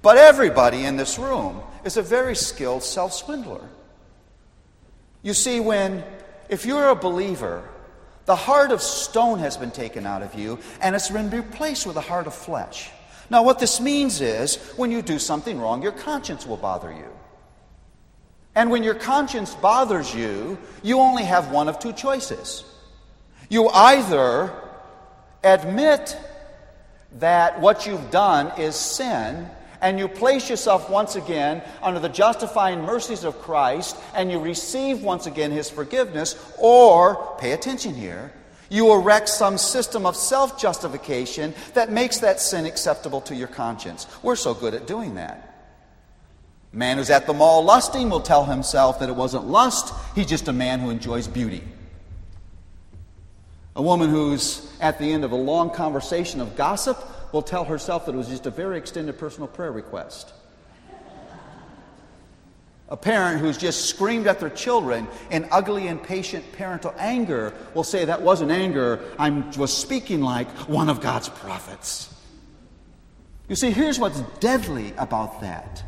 But 0.00 0.16
everybody 0.16 0.84
in 0.84 0.96
this 0.96 1.18
room 1.18 1.60
is 1.84 1.96
a 1.96 2.02
very 2.02 2.34
skilled 2.34 2.82
self 2.82 3.12
swindler. 3.12 3.68
You 5.22 5.34
see, 5.34 5.60
when, 5.60 6.04
if 6.48 6.66
you're 6.66 6.88
a 6.88 6.94
believer, 6.94 7.68
the 8.26 8.36
heart 8.36 8.72
of 8.72 8.82
stone 8.82 9.38
has 9.38 9.56
been 9.56 9.70
taken 9.70 10.06
out 10.06 10.22
of 10.22 10.34
you 10.34 10.58
and 10.80 10.94
it's 10.94 11.10
been 11.10 11.30
replaced 11.30 11.86
with 11.86 11.96
a 11.96 12.00
heart 12.00 12.26
of 12.26 12.34
flesh. 12.34 12.90
Now, 13.30 13.42
what 13.42 13.58
this 13.58 13.80
means 13.80 14.20
is 14.20 14.56
when 14.76 14.90
you 14.90 15.02
do 15.02 15.18
something 15.18 15.60
wrong, 15.60 15.82
your 15.82 15.92
conscience 15.92 16.46
will 16.46 16.56
bother 16.56 16.92
you. 16.92 17.10
And 18.54 18.70
when 18.70 18.82
your 18.82 18.94
conscience 18.94 19.54
bothers 19.54 20.14
you, 20.14 20.58
you 20.82 20.98
only 20.98 21.24
have 21.24 21.50
one 21.50 21.68
of 21.68 21.78
two 21.78 21.92
choices. 21.92 22.64
You 23.48 23.68
either 23.68 24.52
admit 25.44 26.16
that 27.18 27.60
what 27.60 27.86
you've 27.86 28.10
done 28.10 28.58
is 28.58 28.74
sin 28.74 29.48
and 29.80 29.98
you 29.98 30.08
place 30.08 30.48
yourself 30.48 30.90
once 30.90 31.16
again 31.16 31.62
under 31.82 32.00
the 32.00 32.08
justifying 32.08 32.82
mercies 32.82 33.24
of 33.24 33.40
Christ 33.40 33.96
and 34.14 34.30
you 34.30 34.38
receive 34.38 35.02
once 35.02 35.26
again 35.26 35.50
His 35.50 35.70
forgiveness, 35.70 36.34
or, 36.58 37.36
pay 37.38 37.52
attention 37.52 37.94
here, 37.94 38.32
you 38.68 38.92
erect 38.92 39.28
some 39.28 39.58
system 39.58 40.06
of 40.06 40.16
self 40.16 40.60
justification 40.60 41.54
that 41.74 41.90
makes 41.90 42.18
that 42.18 42.40
sin 42.40 42.66
acceptable 42.66 43.20
to 43.22 43.34
your 43.34 43.48
conscience. 43.48 44.06
We're 44.22 44.36
so 44.36 44.54
good 44.54 44.74
at 44.74 44.86
doing 44.86 45.14
that. 45.14 45.54
Man 46.72 46.98
who's 46.98 47.10
at 47.10 47.26
the 47.26 47.32
mall 47.32 47.64
lusting 47.64 48.10
will 48.10 48.20
tell 48.20 48.44
himself 48.44 48.98
that 49.00 49.08
it 49.08 49.16
wasn't 49.16 49.46
lust, 49.46 49.94
he's 50.14 50.26
just 50.26 50.48
a 50.48 50.52
man 50.52 50.80
who 50.80 50.90
enjoys 50.90 51.28
beauty. 51.28 51.62
A 53.76 53.82
woman 53.82 54.10
who's 54.10 54.70
at 54.80 54.98
the 54.98 55.12
end 55.12 55.24
of 55.24 55.32
a 55.32 55.36
long 55.36 55.70
conversation 55.70 56.40
of 56.40 56.56
gossip 56.56 56.98
will 57.36 57.42
tell 57.42 57.64
herself 57.64 58.06
that 58.06 58.14
it 58.14 58.16
was 58.16 58.28
just 58.28 58.46
a 58.46 58.50
very 58.50 58.78
extended 58.78 59.18
personal 59.18 59.46
prayer 59.46 59.70
request. 59.70 60.32
A 62.88 62.96
parent 62.96 63.40
who's 63.40 63.58
just 63.58 63.90
screamed 63.90 64.26
at 64.26 64.40
their 64.40 64.48
children 64.48 65.06
in 65.30 65.46
ugly, 65.50 65.86
impatient 65.86 66.50
parental 66.52 66.94
anger 66.96 67.52
will 67.74 67.84
say, 67.84 68.06
That 68.06 68.22
wasn't 68.22 68.52
anger, 68.52 69.00
I 69.18 69.28
was 69.58 69.76
speaking 69.76 70.22
like 70.22 70.48
one 70.66 70.88
of 70.88 71.02
God's 71.02 71.28
prophets. 71.28 72.10
You 73.50 73.56
see, 73.56 73.70
here's 73.70 73.98
what's 73.98 74.20
deadly 74.40 74.94
about 74.96 75.42
that 75.42 75.84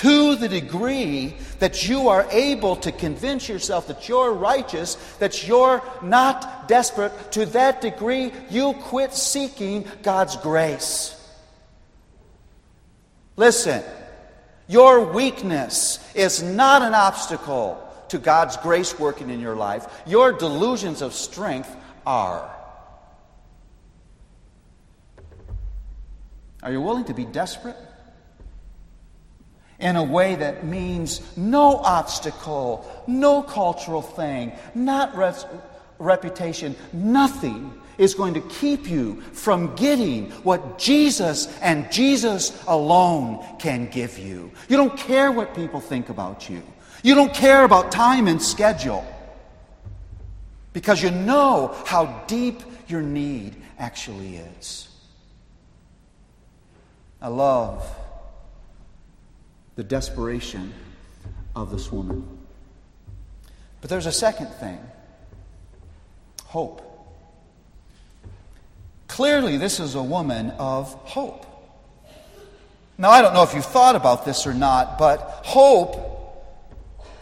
to 0.00 0.34
the 0.34 0.48
degree 0.48 1.34
that 1.58 1.86
you 1.86 2.08
are 2.08 2.26
able 2.30 2.74
to 2.74 2.90
convince 2.90 3.50
yourself 3.50 3.86
that 3.88 4.08
you're 4.08 4.32
righteous, 4.32 4.94
that 5.18 5.46
you're 5.46 5.82
not 6.00 6.66
desperate, 6.68 7.12
to 7.32 7.44
that 7.44 7.82
degree 7.82 8.32
you 8.48 8.72
quit 8.72 9.12
seeking 9.12 9.86
God's 10.02 10.36
grace. 10.36 11.14
Listen, 13.36 13.84
your 14.68 15.12
weakness 15.12 15.98
is 16.14 16.42
not 16.42 16.80
an 16.80 16.94
obstacle 16.94 17.86
to 18.08 18.16
God's 18.16 18.56
grace 18.56 18.98
working 18.98 19.28
in 19.28 19.38
your 19.38 19.54
life. 19.54 19.86
Your 20.06 20.32
delusions 20.32 21.02
of 21.02 21.12
strength 21.12 21.76
are. 22.06 22.50
Are 26.62 26.72
you 26.72 26.80
willing 26.80 27.04
to 27.04 27.14
be 27.14 27.26
desperate? 27.26 27.76
In 29.80 29.96
a 29.96 30.04
way 30.04 30.34
that 30.34 30.64
means 30.64 31.20
no 31.36 31.76
obstacle, 31.78 32.86
no 33.06 33.42
cultural 33.42 34.02
thing, 34.02 34.52
not 34.74 35.16
res- 35.16 35.46
reputation, 35.98 36.76
nothing 36.92 37.72
is 37.96 38.14
going 38.14 38.34
to 38.34 38.40
keep 38.42 38.88
you 38.88 39.20
from 39.32 39.74
getting 39.76 40.30
what 40.42 40.78
Jesus 40.78 41.46
and 41.60 41.90
Jesus 41.92 42.62
alone 42.66 43.44
can 43.58 43.88
give 43.90 44.18
you. 44.18 44.50
You 44.68 44.76
don't 44.76 44.96
care 44.96 45.30
what 45.30 45.54
people 45.54 45.80
think 45.80 46.08
about 46.08 46.48
you. 46.48 46.62
You 47.02 47.14
don't 47.14 47.32
care 47.32 47.64
about 47.64 47.92
time 47.92 48.28
and 48.28 48.40
schedule 48.40 49.04
because 50.72 51.02
you 51.02 51.10
know 51.10 51.74
how 51.86 52.22
deep 52.26 52.60
your 52.88 53.02
need 53.02 53.56
actually 53.78 54.36
is. 54.36 54.88
I 57.20 57.28
love 57.28 57.84
the 59.80 59.84
desperation 59.84 60.74
of 61.56 61.70
this 61.70 61.90
woman. 61.90 62.22
But 63.80 63.88
there's 63.88 64.04
a 64.04 64.12
second 64.12 64.48
thing 64.48 64.78
hope. 66.44 66.82
Clearly, 69.08 69.56
this 69.56 69.80
is 69.80 69.94
a 69.94 70.02
woman 70.02 70.50
of 70.58 70.92
hope. 70.92 71.46
Now, 72.98 73.08
I 73.08 73.22
don't 73.22 73.32
know 73.32 73.42
if 73.42 73.54
you've 73.54 73.64
thought 73.64 73.96
about 73.96 74.26
this 74.26 74.46
or 74.46 74.52
not, 74.52 74.98
but 74.98 75.18
hope 75.46 75.96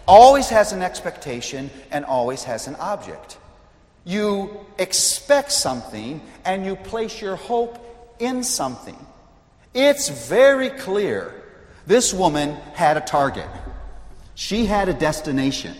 always 0.08 0.48
has 0.48 0.72
an 0.72 0.82
expectation 0.82 1.70
and 1.92 2.04
always 2.04 2.42
has 2.42 2.66
an 2.66 2.74
object. 2.80 3.38
You 4.04 4.66
expect 4.80 5.52
something 5.52 6.20
and 6.44 6.66
you 6.66 6.74
place 6.74 7.22
your 7.22 7.36
hope 7.36 8.16
in 8.18 8.42
something. 8.42 8.98
It's 9.74 10.08
very 10.08 10.70
clear 10.70 11.37
this 11.88 12.12
woman 12.12 12.54
had 12.74 12.98
a 12.98 13.00
target, 13.00 13.48
she 14.34 14.66
had 14.66 14.90
a 14.90 14.92
destination. 14.92 15.74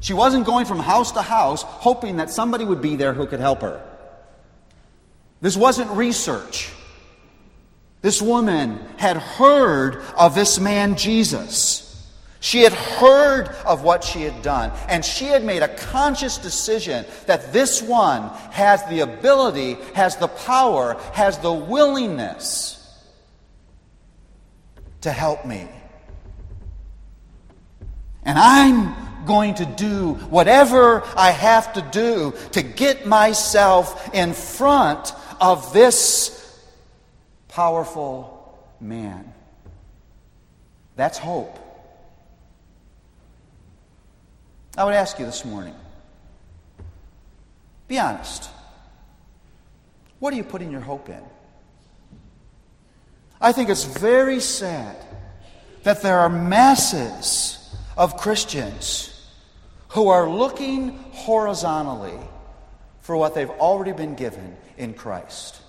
She 0.00 0.14
wasn't 0.14 0.46
going 0.46 0.64
from 0.64 0.78
house 0.78 1.12
to 1.12 1.20
house 1.20 1.62
hoping 1.62 2.16
that 2.16 2.30
somebody 2.30 2.64
would 2.64 2.80
be 2.80 2.96
there 2.96 3.12
who 3.12 3.26
could 3.26 3.38
help 3.38 3.60
her. 3.60 3.86
This 5.42 5.58
wasn't 5.58 5.90
research. 5.90 6.72
This 8.00 8.22
woman 8.22 8.80
had 8.96 9.18
heard 9.18 10.02
of 10.16 10.34
this 10.34 10.58
man 10.58 10.96
Jesus. 10.96 11.86
She 12.40 12.62
had 12.62 12.72
heard 12.72 13.48
of 13.66 13.82
what 13.82 14.02
she 14.02 14.22
had 14.22 14.40
done, 14.40 14.72
and 14.88 15.04
she 15.04 15.26
had 15.26 15.44
made 15.44 15.62
a 15.62 15.68
conscious 15.68 16.38
decision 16.38 17.04
that 17.26 17.52
this 17.52 17.82
one 17.82 18.22
has 18.52 18.82
the 18.86 19.00
ability, 19.00 19.74
has 19.94 20.16
the 20.16 20.28
power, 20.28 20.96
has 21.12 21.36
the 21.40 21.52
willingness 21.52 22.79
to 25.02 25.10
help 25.10 25.44
me. 25.44 25.68
And 28.22 28.38
I'm 28.38 28.94
going 29.26 29.54
to 29.54 29.64
do 29.64 30.14
whatever 30.14 31.02
I 31.16 31.30
have 31.30 31.72
to 31.74 31.82
do 31.82 32.34
to 32.52 32.62
get 32.62 33.06
myself 33.06 34.14
in 34.14 34.32
front 34.32 35.12
of 35.40 35.72
this 35.72 36.36
powerful 37.48 38.58
man. 38.80 39.32
That's 40.96 41.18
hope. 41.18 41.58
I 44.76 44.84
would 44.84 44.94
ask 44.94 45.18
you 45.18 45.26
this 45.26 45.44
morning 45.44 45.74
be 47.90 47.98
honest. 47.98 48.48
What 50.20 50.32
are 50.32 50.36
you 50.36 50.44
putting 50.44 50.70
your 50.70 50.80
hope 50.80 51.08
in? 51.08 51.20
I 53.40 53.52
think 53.52 53.70
it's 53.70 53.84
very 53.84 54.40
sad 54.40 54.96
that 55.82 56.02
there 56.02 56.18
are 56.18 56.28
masses 56.28 57.74
of 57.96 58.16
Christians 58.18 59.06
who 59.88 60.08
are 60.08 60.28
looking 60.28 60.98
horizontally 61.12 62.18
for 63.00 63.16
what 63.16 63.34
they've 63.34 63.50
already 63.50 63.92
been 63.92 64.14
given 64.14 64.56
in 64.76 64.92
Christ. 64.92 65.62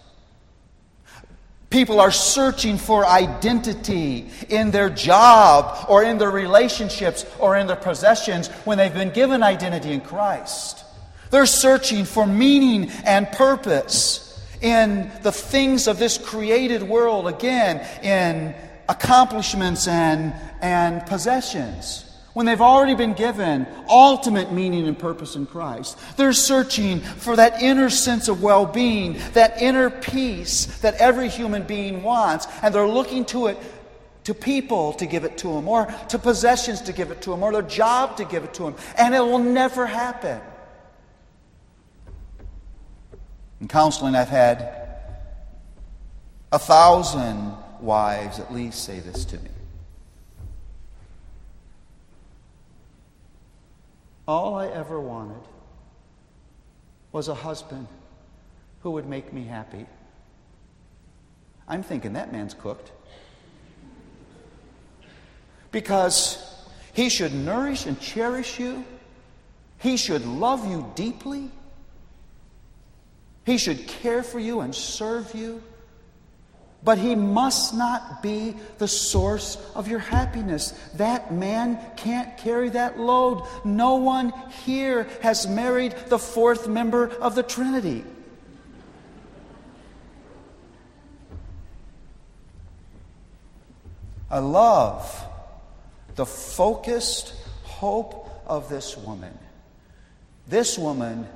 People 1.70 2.02
are 2.02 2.12
searching 2.12 2.78
for 2.78 3.06
identity 3.06 4.30
in 4.50 4.72
their 4.72 4.90
job 4.90 5.86
or 5.88 6.04
in 6.04 6.18
their 6.18 6.30
relationships 6.30 7.26
or 7.40 7.56
in 7.56 7.68
their 7.68 7.78
possessions 7.78 8.50
when 8.66 8.78
they've 8.78 8.94
been 8.94 9.12
given 9.12 9.42
identity 9.42 9.94
in 9.94 10.02
Christ. 10.02 10.84
They're 11.30 11.46
searching 11.46 12.04
for 12.04 12.28
meaning 12.28 12.92
and 13.06 13.32
purpose 13.32 14.21
in 14.62 15.12
the 15.24 15.32
things 15.32 15.88
of 15.88 16.00
this 16.00 16.17
created 16.17 16.84
world, 16.84 17.28
again, 17.28 17.86
in 18.04 18.56
accomplishments 18.88 19.88
and, 19.88 20.34
and 20.62 21.06
possessions 21.06 22.06
when 22.34 22.45
they've 22.45 22.62
already 22.62 22.95
been 22.95 23.13
given 23.13 23.67
ultimate 23.89 24.52
meaning 24.52 24.88
and 24.88 24.97
purpose 24.97 25.36
in 25.36 25.45
Christ. 25.45 25.97
They're 26.17 26.34
searching 26.34 27.00
for 27.02 27.36
that 27.36 27.62
inner 27.62 27.89
sense 27.89 28.28
of 28.28 28.41
well 28.41 28.65
being, 28.65 29.17
that 29.34 29.62
inner 29.62 29.89
peace 29.89 30.65
that 30.80 30.95
every 30.95 31.28
human 31.28 31.63
being 31.63 32.04
wants, 32.04 32.47
and 32.62 32.74
they're 32.74 32.88
looking 32.88 33.26
to 33.26 33.47
it. 33.47 33.58
To 34.26 34.36
people 34.36 34.93
to 34.93 35.08
give 35.08 35.24
it 35.24 35.39
to 35.39 35.47
them, 35.47 35.67
or 35.67 35.88
to 36.10 36.19
possessions 36.19 36.82
to 36.82 36.93
give 36.93 37.10
it 37.10 37.24
to 37.24 37.32
them, 37.32 37.41
or 37.41 37.52
their 37.52 37.63
job 37.63 38.17
to 38.17 38.24
give 38.24 38.43
it 38.43 38.54
to 38.54 38.63
them, 38.63 38.76
and 38.95 39.15
it 39.15 39.19
will 39.19 39.39
never 39.39 39.88
happen. 39.88 40.39
In 43.62 43.67
counseling, 43.67 44.15
I've 44.15 44.28
had 44.28 44.74
a 46.52 46.58
thousand 46.58 47.54
wives 47.80 48.39
at 48.39 48.52
least 48.52 48.84
say 48.84 49.00
this 49.00 49.24
to 49.26 49.38
me. 49.38 49.52
All 54.28 54.56
I 54.56 54.67
ever 54.67 55.00
wanted 55.00 55.41
was 57.12 57.28
a 57.28 57.36
husband 57.36 57.88
who 58.82 58.91
would 58.91 59.06
make 59.06 59.32
me 59.32 59.43
happy. 59.43 59.86
I'm 61.67 61.84
thinking 61.84 62.13
that 62.13 62.32
man's 62.32 62.56
cooked. 62.56 62.91
Because 65.71 66.65
he 66.93 67.10
should 67.10 67.34
nourish 67.34 67.86
and 67.86 68.00
cherish 68.00 68.60
you, 68.60 68.84
he 69.80 69.97
should 69.97 70.26
love 70.26 70.67
you 70.67 70.91
deeply, 70.95 71.52
he 73.45 73.58
should 73.58 73.88
care 73.88 74.23
for 74.23 74.39
you 74.39 74.62
and 74.62 74.73
serve 74.73 75.34
you. 75.34 75.63
But 76.84 76.97
he 76.97 77.15
must 77.15 77.75
not 77.75 78.23
be 78.23 78.56
the 78.80 78.88
source 78.88 79.58
of 79.75 79.88
your 79.88 79.99
happiness. 79.99 80.71
That 80.95 81.32
man 81.32 81.80
can't 81.95 82.36
carry 82.38 82.69
that 82.69 82.99
load. 82.99 83.43
No 83.63 83.97
one 83.97 84.34
here 84.65 85.08
has 85.21 85.47
married 85.47 85.93
the 86.08 86.17
fourth 86.17 86.67
member 86.67 87.08
of 87.08 87.36
the 87.36 87.43
Trinity. 87.43 88.04
I 94.32 94.39
love 94.39 95.27
the 96.15 96.25
focused 96.25 97.36
hope 97.63 98.30
of 98.47 98.69
this 98.69 98.97
woman. 98.97 99.38
This 100.47 100.77
woman 100.77 101.27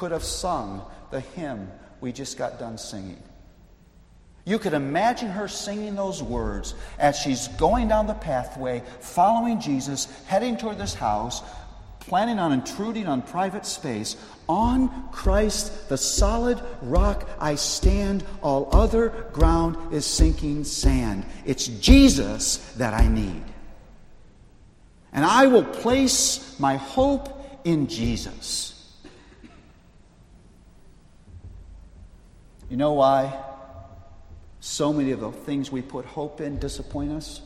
could 0.00 0.12
have 0.12 0.24
sung 0.24 0.82
the 1.10 1.20
hymn 1.20 1.70
we 2.00 2.10
just 2.10 2.38
got 2.38 2.58
done 2.58 2.78
singing. 2.78 3.22
You 4.46 4.58
could 4.58 4.72
imagine 4.72 5.28
her 5.28 5.46
singing 5.46 5.94
those 5.94 6.22
words 6.22 6.72
as 6.98 7.18
she's 7.18 7.48
going 7.48 7.88
down 7.88 8.06
the 8.06 8.14
pathway, 8.14 8.82
following 9.00 9.60
Jesus, 9.60 10.06
heading 10.24 10.56
toward 10.56 10.78
this 10.78 10.94
house, 10.94 11.42
planning 11.98 12.38
on 12.38 12.50
intruding 12.52 13.08
on 13.08 13.20
private 13.20 13.66
space. 13.66 14.16
On 14.48 15.10
Christ, 15.10 15.90
the 15.90 15.98
solid 15.98 16.58
rock 16.80 17.28
I 17.38 17.56
stand, 17.56 18.24
all 18.40 18.70
other 18.72 19.10
ground 19.34 19.92
is 19.92 20.06
sinking 20.06 20.64
sand. 20.64 21.26
It's 21.44 21.66
Jesus 21.66 22.56
that 22.78 22.94
I 22.94 23.06
need. 23.06 23.44
And 25.12 25.26
I 25.26 25.46
will 25.48 25.64
place 25.64 26.58
my 26.58 26.76
hope 26.76 27.60
in 27.64 27.86
Jesus. 27.86 28.79
You 32.70 32.78
know 32.78 32.94
why? 32.94 33.50
so 34.60 34.92
many 34.92 35.10
of 35.10 35.20
the 35.20 35.32
things 35.32 35.72
we 35.72 35.80
put 35.80 36.04
hope 36.04 36.40
in 36.40 36.58
disappoint 36.58 37.10
us? 37.12 37.40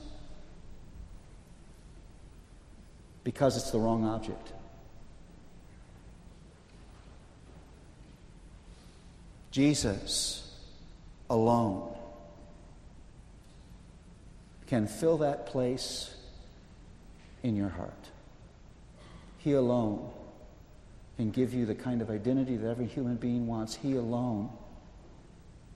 Because 3.23 3.57
it's 3.57 3.71
the 3.71 3.79
wrong 3.79 4.05
object. 4.05 4.53
Jesus 9.53 10.53
alone 11.31 11.97
can 14.67 14.89
fill 14.89 15.19
that 15.19 15.47
place 15.47 16.13
in 17.45 17.55
your 17.55 17.69
heart. 17.69 17.93
He 19.39 19.53
alone 19.53 20.11
can 21.17 21.31
give 21.31 21.55
you 21.55 21.65
the 21.65 21.77
kind 21.77 22.03
of 22.03 22.11
identity 22.11 22.57
that 22.57 22.69
every 22.69 22.87
human 22.87 23.15
being 23.15 23.47
wants. 23.47 23.77
He 23.77 23.95
alone 23.95 24.51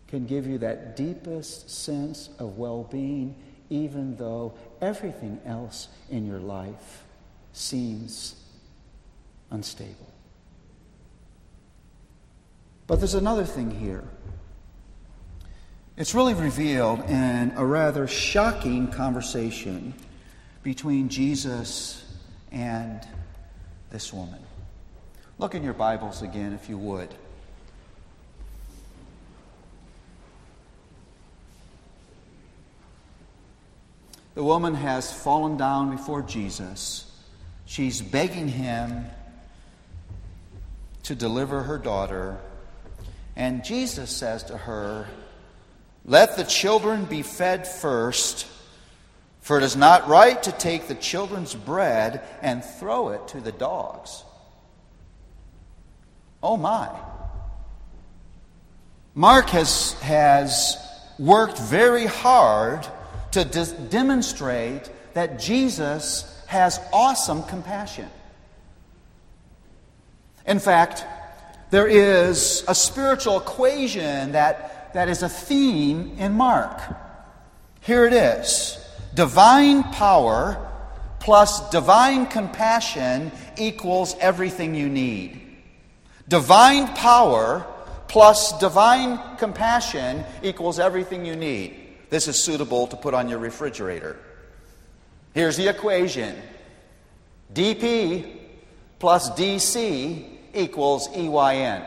can 0.09 0.27
give 0.27 0.47
you 0.47 0.59
that 0.59 0.97
deepest 0.97 1.71
sense 1.71 2.31
of 2.39 2.59
well 2.59 2.85
being, 2.85 3.35
even 3.71 4.17
though 4.17 4.55
everything 4.81 5.41
else 5.45 5.89
in 6.11 6.27
your 6.27 6.39
life 6.39 7.05
seems 7.53 8.37
unstable. 9.51 10.13
But 12.87 13.01
there's 13.01 13.15
another 13.15 13.45
thing 13.45 13.71
here. 13.71 14.05
It's 15.99 16.15
really 16.15 16.35
revealed 16.35 17.01
in 17.11 17.53
a 17.57 17.65
rather 17.65 18.07
shocking 18.07 18.89
conversation 18.89 19.93
between 20.63 21.09
Jesus 21.09 22.05
and 22.51 23.07
this 23.91 24.13
woman. 24.13 24.41
Look 25.39 25.55
in 25.55 25.63
your 25.63 25.75
Bibles 25.75 26.23
again, 26.23 26.53
if 26.53 26.69
you 26.69 26.79
would. 26.79 27.15
The 34.39 34.45
woman 34.45 34.75
has 34.75 35.13
fallen 35.13 35.57
down 35.57 35.91
before 35.91 36.23
Jesus. 36.23 37.11
She's 37.65 38.01
begging 38.01 38.47
him 38.47 39.05
to 41.03 41.17
deliver 41.17 41.65
her 41.65 41.77
daughter. 41.77 42.39
And 43.35 43.65
Jesus 43.65 44.17
says 44.17 44.45
to 44.45 44.57
her, 44.57 45.09
Let 46.05 46.37
the 46.37 46.45
children 46.45 47.05
be 47.05 47.23
fed 47.23 47.67
first, 47.67 48.47
for 49.41 49.59
it 49.59 49.65
is 49.65 49.75
not 49.75 50.07
right 50.07 50.41
to 50.45 50.53
take 50.53 50.87
the 50.87 50.95
children's 50.95 51.57
bread 51.57 52.23
and 52.41 52.65
throw 52.65 53.09
it 53.09 53.27
to 53.31 53.41
the 53.41 53.51
dogs. 53.51 54.23
Oh 56.45 56.57
my. 56.57 56.97
Mark 59.17 59.49
has, 59.49 59.95
has 59.95 60.77
worked 61.19 61.59
very 61.59 62.07
hard 62.07 62.87
to 63.33 63.45
de- 63.45 63.73
demonstrate 63.89 64.91
that 65.15 65.39
Jesus 65.39 66.43
has 66.47 66.81
awesome 66.93 67.43
compassion. 67.45 68.09
In 70.47 70.59
fact, 70.59 71.05
there 71.71 71.87
is 71.87 72.65
a 72.67 72.75
spiritual 72.75 73.39
equation 73.39 74.33
that, 74.33 74.95
that 74.95 75.09
is 75.09 75.23
a 75.23 75.29
theme 75.29 76.17
in 76.19 76.33
Mark. 76.33 76.81
Here 77.81 78.07
it 78.07 78.13
is 78.13 78.79
divine 79.15 79.83
power 79.83 80.65
plus 81.21 81.69
divine 81.71 82.27
compassion 82.27 83.33
equals 83.57 84.15
everything 84.21 84.75
you 84.75 84.89
need. 84.89 85.41
Divine 86.29 86.89
power 86.95 87.67
plus 88.07 88.59
divine 88.59 89.37
compassion 89.37 90.25
equals 90.43 90.79
everything 90.79 91.27
you 91.27 91.37
need. 91.37 91.88
This 92.11 92.29
is 92.29 92.43
suitable 92.43 92.87
to 92.87 92.97
put 92.97 93.15
on 93.15 93.29
your 93.29 93.39
refrigerator. 93.39 94.19
Here's 95.35 95.57
the 95.57 95.69
equation 95.69 96.37
dp 97.53 98.37
plus 98.99 99.31
dc 99.31 100.27
equals 100.55 101.09
EYN. 101.15 101.83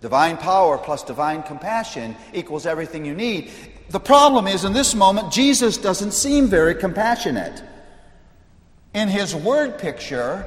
Divine 0.00 0.36
power 0.36 0.76
plus 0.76 1.02
divine 1.02 1.42
compassion 1.42 2.16
equals 2.34 2.66
everything 2.66 3.04
you 3.04 3.14
need. 3.14 3.50
The 3.90 4.00
problem 4.00 4.46
is, 4.46 4.64
in 4.64 4.72
this 4.72 4.94
moment, 4.94 5.32
Jesus 5.32 5.78
doesn't 5.78 6.12
seem 6.12 6.48
very 6.48 6.74
compassionate. 6.74 7.62
In 8.92 9.08
his 9.08 9.34
word 9.34 9.78
picture, 9.78 10.44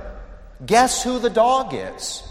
guess 0.66 1.04
who 1.04 1.20
the 1.20 1.30
dog 1.30 1.74
is? 1.74 2.24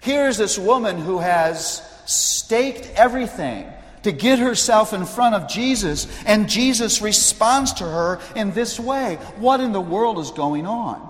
Here's 0.00 0.36
this 0.36 0.58
woman 0.58 0.98
who 0.98 1.18
has 1.18 1.82
staked 2.08 2.90
everything 2.94 3.70
to 4.02 4.12
get 4.12 4.38
herself 4.38 4.92
in 4.92 5.04
front 5.04 5.34
of 5.34 5.48
Jesus, 5.48 6.06
and 6.24 6.48
Jesus 6.48 7.02
responds 7.02 7.74
to 7.74 7.84
her 7.84 8.20
in 8.34 8.52
this 8.52 8.80
way. 8.80 9.16
What 9.36 9.60
in 9.60 9.72
the 9.72 9.80
world 9.80 10.18
is 10.18 10.30
going 10.30 10.66
on? 10.66 11.04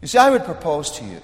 You 0.00 0.08
see, 0.08 0.18
I 0.18 0.30
would 0.30 0.44
propose 0.44 0.92
to 0.92 1.04
you 1.04 1.20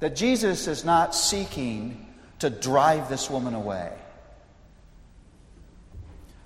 that 0.00 0.14
Jesus 0.14 0.68
is 0.68 0.84
not 0.84 1.14
seeking 1.14 2.06
to 2.40 2.50
drive 2.50 3.08
this 3.08 3.30
woman 3.30 3.54
away. 3.54 3.92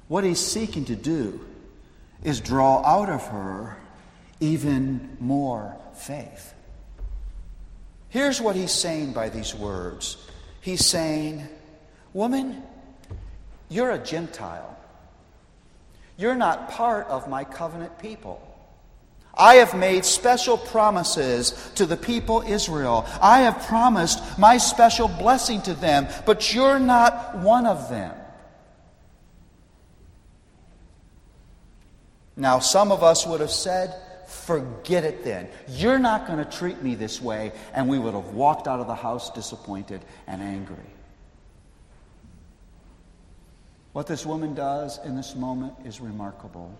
What 0.09 0.25
he's 0.25 0.40
seeking 0.40 0.85
to 0.87 0.96
do 0.96 1.44
is 2.22 2.40
draw 2.40 2.85
out 2.85 3.09
of 3.09 3.27
her 3.29 3.77
even 4.40 5.16
more 5.18 5.77
faith. 5.94 6.55
Here's 8.08 8.40
what 8.40 8.56
he's 8.56 8.72
saying 8.72 9.12
by 9.12 9.28
these 9.28 9.54
words 9.54 10.16
He's 10.60 10.86
saying, 10.86 11.46
Woman, 12.12 12.62
you're 13.68 13.90
a 13.90 13.98
Gentile. 13.98 14.76
You're 16.16 16.34
not 16.34 16.70
part 16.70 17.06
of 17.08 17.28
my 17.28 17.44
covenant 17.44 17.98
people. 17.98 18.42
I 19.36 19.56
have 19.56 19.74
made 19.74 20.06
special 20.06 20.56
promises 20.56 21.70
to 21.74 21.84
the 21.84 21.96
people 21.96 22.42
Israel. 22.46 23.06
I 23.20 23.40
have 23.40 23.66
promised 23.66 24.38
my 24.38 24.56
special 24.56 25.08
blessing 25.08 25.60
to 25.62 25.74
them, 25.74 26.08
but 26.24 26.54
you're 26.54 26.78
not 26.78 27.36
one 27.38 27.66
of 27.66 27.90
them. 27.90 28.14
Now, 32.34 32.60
some 32.60 32.92
of 32.92 33.02
us 33.02 33.26
would 33.26 33.40
have 33.40 33.50
said, 33.50 33.94
Forget 34.26 35.04
it 35.04 35.24
then. 35.24 35.48
You're 35.68 35.98
not 35.98 36.26
going 36.26 36.38
to 36.38 36.44
treat 36.44 36.82
me 36.82 36.94
this 36.94 37.22
way. 37.22 37.52
And 37.72 37.88
we 37.88 37.98
would 37.98 38.14
have 38.14 38.28
walked 38.28 38.66
out 38.66 38.80
of 38.80 38.86
the 38.86 38.94
house 38.94 39.30
disappointed 39.30 40.00
and 40.26 40.42
angry. 40.42 40.76
What 43.92 44.06
this 44.06 44.26
woman 44.26 44.54
does 44.54 44.98
in 45.04 45.16
this 45.16 45.34
moment 45.34 45.74
is 45.84 46.00
remarkable. 46.00 46.76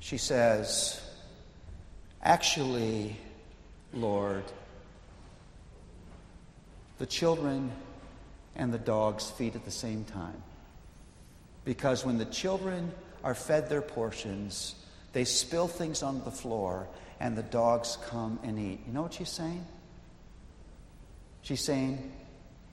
She 0.00 0.16
says, 0.16 1.00
Actually, 2.22 3.16
Lord, 3.92 4.44
the 6.98 7.06
children 7.06 7.70
and 8.56 8.72
the 8.72 8.78
dogs 8.78 9.30
feed 9.30 9.54
at 9.54 9.64
the 9.64 9.70
same 9.70 10.04
time. 10.04 10.42
Because 11.64 12.04
when 12.04 12.18
the 12.18 12.24
children 12.24 12.90
are 13.22 13.34
fed 13.34 13.68
their 13.68 13.82
portions, 13.82 14.74
they 15.12 15.24
spill 15.24 15.68
things 15.68 16.02
on 16.02 16.22
the 16.24 16.30
floor, 16.30 16.88
and 17.18 17.36
the 17.36 17.42
dogs 17.42 17.98
come 18.06 18.38
and 18.42 18.58
eat. 18.58 18.80
You 18.86 18.92
know 18.92 19.02
what 19.02 19.14
she's 19.14 19.30
saying? 19.30 19.64
She's 21.42 21.60
saying, 21.60 22.12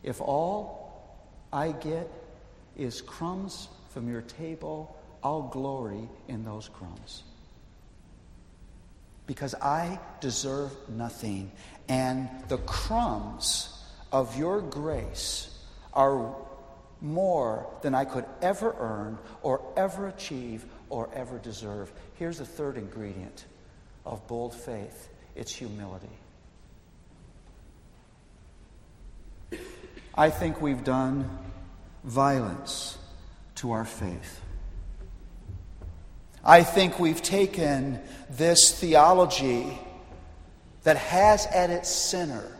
if 0.03 0.21
all 0.21 1.17
I 1.51 1.71
get 1.71 2.10
is 2.75 3.01
crumbs 3.01 3.67
from 3.89 4.10
your 4.10 4.21
table, 4.21 4.95
I'll 5.23 5.43
glory 5.43 6.07
in 6.27 6.45
those 6.45 6.69
crumbs. 6.69 7.23
Because 9.25 9.55
I 9.55 9.99
deserve 10.21 10.71
nothing, 10.88 11.51
and 11.89 12.29
the 12.47 12.60
crumbs 12.60 13.83
of 14.12 14.38
your 14.38 14.62
grace 14.62 15.53
are 15.93 16.33
more 17.01 17.67
than 17.81 17.93
I 17.93 18.05
could 18.05 18.25
ever 18.41 18.75
earn 18.79 19.17
or 19.41 19.62
ever 19.75 20.07
achieve 20.07 20.65
or 20.89 21.10
ever 21.13 21.38
deserve. 21.38 21.91
Here's 22.15 22.39
the 22.39 22.45
third 22.45 22.77
ingredient 22.77 23.45
of 24.05 24.25
bold 24.27 24.53
faith 24.53 25.10
it's 25.36 25.53
humility. 25.53 26.07
I 30.15 30.31
think 30.31 30.62
we've 30.62 30.83
done 30.83 31.29
violence 32.03 32.97
to 33.55 33.71
our 33.71 33.86
faith. 33.86 34.41
I 36.43 36.63
think 36.63 36.99
we've 36.99 37.21
taken 37.21 37.99
this 38.29 38.79
theology 38.79 39.79
that 40.83 40.97
has 40.97 41.45
at 41.47 41.69
its 41.69 41.89
center 41.89 42.56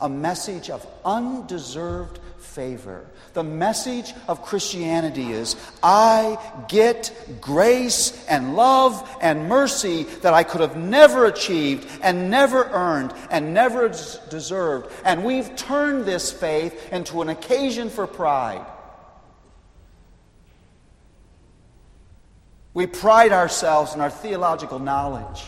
a 0.00 0.08
message 0.08 0.70
of 0.70 0.86
undeserved 1.04 2.18
favor. 2.38 3.04
The 3.34 3.44
message 3.44 4.14
of 4.26 4.42
Christianity 4.42 5.30
is 5.30 5.54
I 5.82 6.38
get 6.68 7.12
grace 7.40 8.26
and 8.26 8.56
love 8.56 9.08
and 9.20 9.48
mercy 9.48 10.04
that 10.22 10.34
I 10.34 10.42
could 10.42 10.60
have 10.60 10.76
never 10.76 11.26
achieved 11.26 11.88
and 12.02 12.30
never 12.30 12.64
earned 12.64 13.12
and 13.30 13.54
never 13.54 13.88
deserved. 13.88 14.92
And 15.04 15.24
we've 15.24 15.54
turned 15.56 16.04
this 16.04 16.32
faith 16.32 16.92
into 16.92 17.22
an 17.22 17.28
occasion 17.28 17.90
for 17.90 18.06
pride. 18.06 18.66
We 22.74 22.86
pride 22.86 23.32
ourselves 23.32 23.94
in 23.94 24.00
our 24.00 24.10
theological 24.10 24.78
knowledge. 24.78 25.44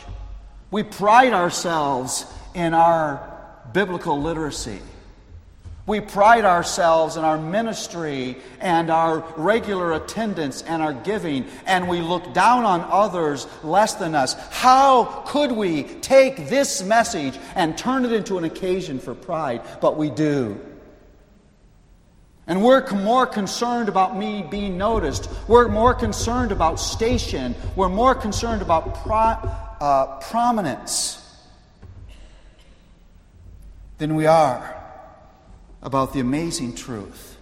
We 0.70 0.82
pride 0.82 1.32
ourselves 1.32 2.26
in 2.54 2.74
our 2.74 3.29
biblical 3.72 4.20
literacy. 4.20 4.80
We 5.86 6.00
pride 6.00 6.44
ourselves 6.44 7.16
in 7.16 7.24
our 7.24 7.36
ministry 7.36 8.36
and 8.60 8.90
our 8.90 9.24
regular 9.36 9.92
attendance 9.92 10.62
and 10.62 10.80
our 10.80 10.92
giving, 10.92 11.46
and 11.66 11.88
we 11.88 12.00
look 12.00 12.32
down 12.32 12.64
on 12.64 12.86
others 12.88 13.48
less 13.64 13.94
than 13.94 14.14
us. 14.14 14.34
How 14.50 15.24
could 15.26 15.50
we 15.50 15.82
take 15.82 16.48
this 16.48 16.82
message 16.82 17.36
and 17.56 17.76
turn 17.76 18.04
it 18.04 18.12
into 18.12 18.38
an 18.38 18.44
occasion 18.44 19.00
for 19.00 19.16
pride? 19.16 19.62
But 19.80 19.96
we 19.96 20.10
do. 20.10 20.60
And 22.46 22.62
we're 22.62 22.88
more 22.90 23.26
concerned 23.26 23.88
about 23.88 24.16
me 24.16 24.46
being 24.48 24.78
noticed. 24.78 25.28
We're 25.48 25.68
more 25.68 25.94
concerned 25.94 26.52
about 26.52 26.78
station. 26.78 27.54
We're 27.74 27.88
more 27.88 28.14
concerned 28.14 28.62
about 28.62 28.94
pro- 29.02 29.38
uh, 29.80 30.20
prominence 30.20 31.19
than 34.00 34.14
we 34.14 34.24
are 34.24 34.82
about 35.82 36.14
the 36.14 36.20
amazing 36.20 36.74
truth 36.74 37.36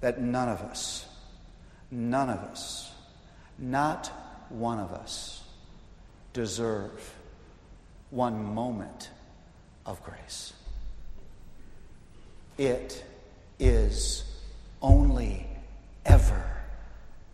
that 0.00 0.20
none 0.20 0.48
of 0.48 0.60
us, 0.60 1.04
none 1.90 2.30
of 2.30 2.38
us, 2.38 2.92
not 3.58 4.06
one 4.50 4.78
of 4.78 4.92
us, 4.92 5.42
deserve 6.32 7.12
one 8.10 8.54
moment 8.54 9.10
of 9.84 10.00
grace. 10.04 10.52
It 12.56 13.04
is 13.58 14.22
only 14.80 15.48
ever 16.06 16.62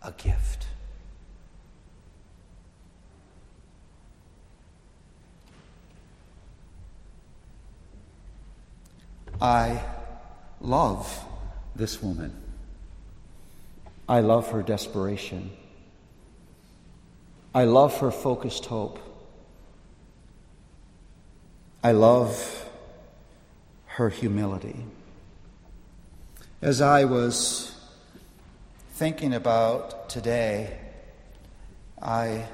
a 0.01 0.11
gift. 0.13 0.65
I 9.41 9.81
love 10.59 11.25
this 11.75 12.01
woman. 12.01 12.35
I 14.07 14.19
love 14.19 14.51
her 14.51 14.61
desperation. 14.61 15.51
I 17.55 17.63
love 17.63 17.97
her 17.99 18.11
focused 18.11 18.65
hope. 18.65 18.99
I 21.83 21.93
love 21.93 22.69
her 23.85 24.09
humility. 24.09 24.83
As 26.61 26.81
I 26.81 27.05
was 27.05 27.73
thinking 28.93 29.33
about 29.33 30.09
today, 30.09 30.77
I 32.01 32.45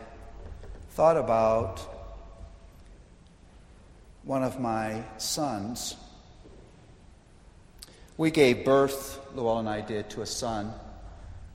thought 0.91 1.17
about 1.17 1.79
one 4.23 4.43
of 4.43 4.59
my 4.59 5.03
sons 5.17 5.95
we 8.17 8.31
gave 8.31 8.63
birth, 8.63 9.19
Luell 9.35 9.59
and 9.59 9.67
I 9.67 9.81
did, 9.81 10.09
to 10.11 10.21
a 10.21 10.25
son 10.25 10.73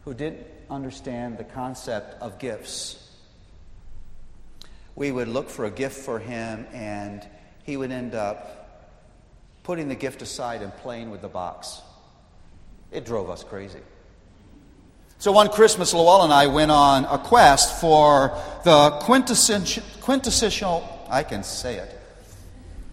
who 0.05 0.15
didn't 0.15 0.47
understand 0.69 1.39
the 1.39 1.45
concept 1.45 2.21
of 2.23 2.39
gifts. 2.39 3.09
We 4.95 5.11
would 5.11 5.29
look 5.29 5.49
for 5.49 5.65
a 5.65 5.71
gift 5.71 5.99
for 5.99 6.19
him, 6.19 6.67
and 6.73 7.27
he 7.65 7.77
would 7.77 7.91
end 7.91 8.15
up 8.15 8.91
putting 9.63 9.89
the 9.89 9.95
gift 9.95 10.21
aside 10.23 10.63
and 10.63 10.75
playing 10.79 11.11
with 11.11 11.23
the 11.23 11.29
box. 11.29 11.81
It 12.91 13.05
drove 13.05 13.31
us 13.31 13.45
crazy. 13.45 13.81
So 15.19 15.33
one 15.33 15.49
Christmas, 15.49 15.93
Luell 15.93 16.25
and 16.25 16.33
I 16.33 16.47
went 16.47 16.71
on 16.71 17.05
a 17.05 17.19
quest 17.19 17.81
for 17.81 18.37
the 18.65 18.91
quintessential, 19.03 19.83
quintessential 20.01 21.07
I 21.11 21.23
can 21.23 21.43
say 21.43 21.77
it. 21.77 21.99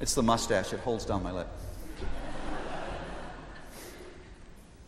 It's 0.01 0.13
the 0.13 0.23
mustache, 0.23 0.73
it 0.73 0.79
holds 0.81 1.05
down 1.05 1.23
my 1.23 1.31
lip. 1.31 1.47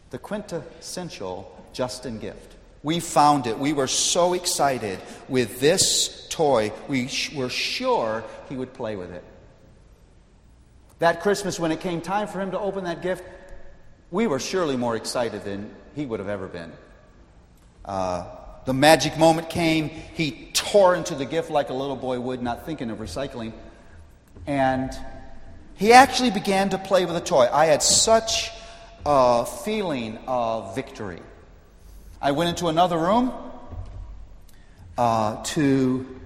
The 0.10 0.18
quintessential 0.18 1.56
Justin 1.74 2.20
gift. 2.20 2.56
We 2.82 3.00
found 3.00 3.46
it. 3.46 3.60
We 3.60 3.74
were 3.74 3.88
so 3.88 4.34
excited 4.34 5.00
with 5.28 5.60
this 5.60 6.28
toy. 6.30 6.72
We 6.88 7.10
were 7.36 7.50
sure 7.50 8.24
he 8.48 8.56
would 8.56 8.74
play 8.74 8.96
with 8.96 9.12
it. 9.12 9.24
That 11.00 11.22
Christmas, 11.22 11.60
when 11.60 11.72
it 11.72 11.82
came 11.82 12.02
time 12.02 12.28
for 12.28 12.42
him 12.42 12.52
to 12.52 12.60
open 12.60 12.86
that 12.86 13.02
gift, 13.02 13.24
we 14.12 14.28
were 14.28 14.40
surely 14.40 14.76
more 14.76 14.96
excited 14.96 15.44
than 15.44 15.74
he 15.96 16.06
would 16.06 16.20
have 16.20 16.30
ever 16.30 16.48
been. 16.48 16.72
Uh, 17.86 18.26
the 18.66 18.74
magic 18.74 19.18
moment 19.18 19.50
came. 19.50 19.90
He 19.90 20.50
tore 20.54 20.96
into 20.96 21.16
the 21.16 21.26
gift 21.26 21.50
like 21.50 21.70
a 21.70 21.74
little 21.74 21.96
boy 21.96 22.20
would, 22.20 22.42
not 22.42 22.66
thinking 22.66 22.90
of 22.90 23.00
recycling. 23.00 23.54
And 24.48 24.92
he 25.76 25.94
actually 25.94 26.32
began 26.32 26.70
to 26.70 26.78
play 26.78 27.06
with 27.06 27.16
the 27.16 27.22
toy. 27.22 27.48
I 27.52 27.66
had 27.66 27.82
such 27.82 28.52
a 29.12 29.44
feeling 29.44 30.20
of 30.28 30.76
victory. 30.76 31.20
I 32.22 32.32
went 32.32 32.52
into 32.52 32.68
another 32.68 32.96
room 32.96 33.34
uh, 35.00 35.44
to 35.46 36.20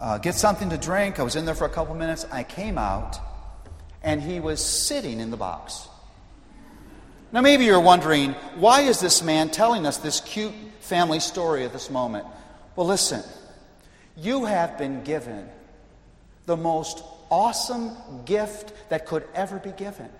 uh, 0.00 0.18
get 0.18 0.34
something 0.34 0.70
to 0.70 0.76
drink. 0.76 1.20
I 1.20 1.22
was 1.22 1.36
in 1.36 1.44
there 1.44 1.54
for 1.54 1.66
a 1.66 1.70
couple 1.70 1.94
minutes. 1.94 2.26
I 2.32 2.42
came 2.42 2.78
out, 2.78 3.16
and 4.02 4.20
he 4.20 4.40
was 4.40 4.60
sitting 4.60 5.20
in 5.20 5.30
the 5.30 5.36
box. 5.36 5.86
Now, 7.30 7.42
maybe 7.42 7.64
you're 7.64 7.78
wondering, 7.78 8.32
why 8.56 8.80
is 8.80 8.98
this 8.98 9.22
man 9.22 9.48
telling 9.48 9.86
us 9.86 9.98
this 9.98 10.18
cute 10.18 10.54
family 10.80 11.20
story 11.20 11.62
at 11.62 11.72
this 11.72 11.90
moment? 11.90 12.26
Well, 12.74 12.88
listen, 12.88 13.22
you 14.16 14.46
have 14.46 14.78
been 14.78 15.04
given 15.04 15.48
the 16.46 16.56
most 16.56 17.04
awesome 17.30 17.92
gift 18.24 18.72
that 18.88 19.06
could 19.06 19.22
ever 19.32 19.60
be 19.60 19.70
given. 19.70 20.10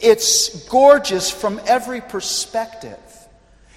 It's 0.00 0.66
gorgeous 0.68 1.30
from 1.30 1.60
every 1.66 2.00
perspective. 2.00 2.98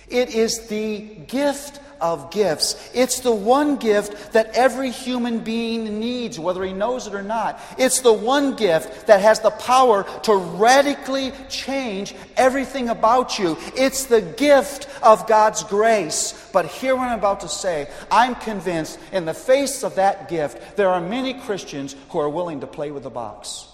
It 0.07 0.35
is 0.35 0.67
the 0.67 0.99
gift 0.99 1.79
of 2.03 2.31
gifts. 2.31 2.91
It's 2.93 3.21
the 3.21 3.33
one 3.33 3.77
gift 3.77 4.33
that 4.33 4.55
every 4.55 4.91
human 4.91 5.39
being 5.39 5.99
needs, 5.99 6.37
whether 6.37 6.61
he 6.63 6.73
knows 6.73 7.07
it 7.07 7.15
or 7.15 7.23
not. 7.23 7.59
It's 7.77 8.01
the 8.01 8.11
one 8.11 8.55
gift 8.55 9.07
that 9.07 9.21
has 9.21 9.39
the 9.39 9.51
power 9.51 10.05
to 10.23 10.35
radically 10.35 11.31
change 11.49 12.13
everything 12.35 12.89
about 12.89 13.39
you. 13.39 13.57
It's 13.75 14.05
the 14.05 14.21
gift 14.21 14.89
of 15.01 15.27
God's 15.27 15.63
grace. 15.63 16.49
But 16.51 16.65
hear 16.65 16.95
what 16.95 17.07
I'm 17.07 17.17
about 17.17 17.39
to 17.39 17.49
say. 17.49 17.89
I'm 18.11 18.35
convinced, 18.35 18.99
in 19.13 19.23
the 19.23 19.33
face 19.33 19.83
of 19.83 19.95
that 19.95 20.27
gift, 20.27 20.75
there 20.75 20.89
are 20.89 21.01
many 21.01 21.33
Christians 21.33 21.95
who 22.09 22.19
are 22.19 22.29
willing 22.29 22.59
to 22.59 22.67
play 22.67 22.91
with 22.91 23.03
the 23.03 23.09
box. 23.09 23.65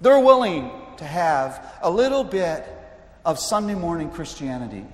They're 0.00 0.20
willing 0.20 0.70
to 0.96 1.04
have 1.04 1.78
a 1.82 1.90
little 1.90 2.24
bit 2.24 2.66
of 3.24 3.38
Sunday 3.38 3.74
morning 3.74 4.10
Christianity. 4.10 4.84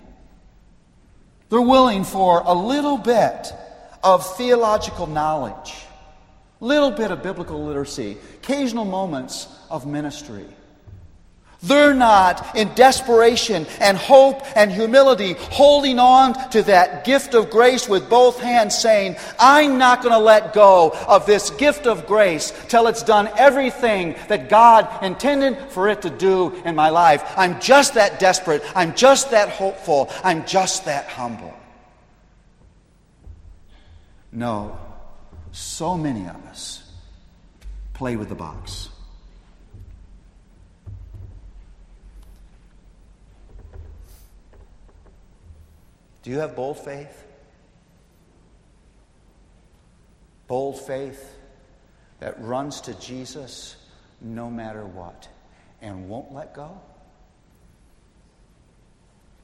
They're 1.49 1.61
willing 1.61 2.05
for 2.05 2.42
a 2.45 2.55
little 2.55 2.99
bit 2.99 3.53
of 4.03 4.37
theological 4.37 5.07
knowledge, 5.07 5.75
little 6.61 6.90
bit 6.90 7.12
of 7.12 7.23
biblical 7.23 7.64
literacy, 7.64 8.19
occasional 8.35 8.85
moments 8.85 9.47
of 9.71 9.87
ministry. 9.87 10.47
They're 11.62 11.95
not 11.95 12.55
in 12.55 12.75
desperation 12.75 13.66
and 13.81 13.97
hope 13.97 14.42
and 14.57 14.71
humility 14.71 15.35
holding 15.38 15.99
on 15.99 16.35
to 16.51 16.62
that 16.64 17.05
gift 17.05 17.35
of 17.35 17.51
grace 17.51 17.88
with 17.88 18.11
both 18.11 18.38
hands, 18.38 18.79
saying, 18.79 19.16
I'm 19.38 19.79
not 19.79 20.03
going 20.03 20.12
to 20.12 20.19
let 20.19 20.53
go 20.53 20.90
of 21.09 21.27
this 21.27 21.51
gift 21.51 21.87
of 21.87 22.07
grace 22.07 22.53
till 22.69 22.87
it's 22.87 23.03
done 23.03 23.29
everything 23.37 24.16
that 24.29 24.49
God 24.49 25.03
intended 25.03 25.59
for 25.71 25.88
it 25.88 26.03
to 26.03 26.11
do 26.11 26.55
in 26.64 26.75
my 26.75 26.90
life. 26.90 27.25
I'm 27.37 27.61
just 27.61 27.95
that 27.95 28.21
desperate. 28.21 28.62
I'm 28.75 28.95
just 28.95 29.31
that 29.31 29.49
hopeful. 29.49 30.11
I'm 30.23 30.47
just 30.47 30.85
that 30.85 31.07
humble. 31.07 31.55
No, 34.31 34.79
so 35.53 35.97
many 35.97 36.27
of 36.27 36.37
us 36.47 36.83
play 37.95 38.16
with 38.16 38.29
the 38.29 38.35
box. 38.35 38.90
Do 46.26 46.32
you 46.32 46.40
have 46.40 46.56
bold 46.56 46.76
faith? 46.76 47.24
Bold 50.48 50.84
faith 50.84 51.36
that 52.18 52.42
runs 52.42 52.80
to 52.80 52.94
Jesus 52.94 53.76
no 54.20 54.50
matter 54.50 54.84
what 54.84 55.28
and 55.80 56.08
won't 56.08 56.34
let 56.34 56.52
go? 56.52 56.80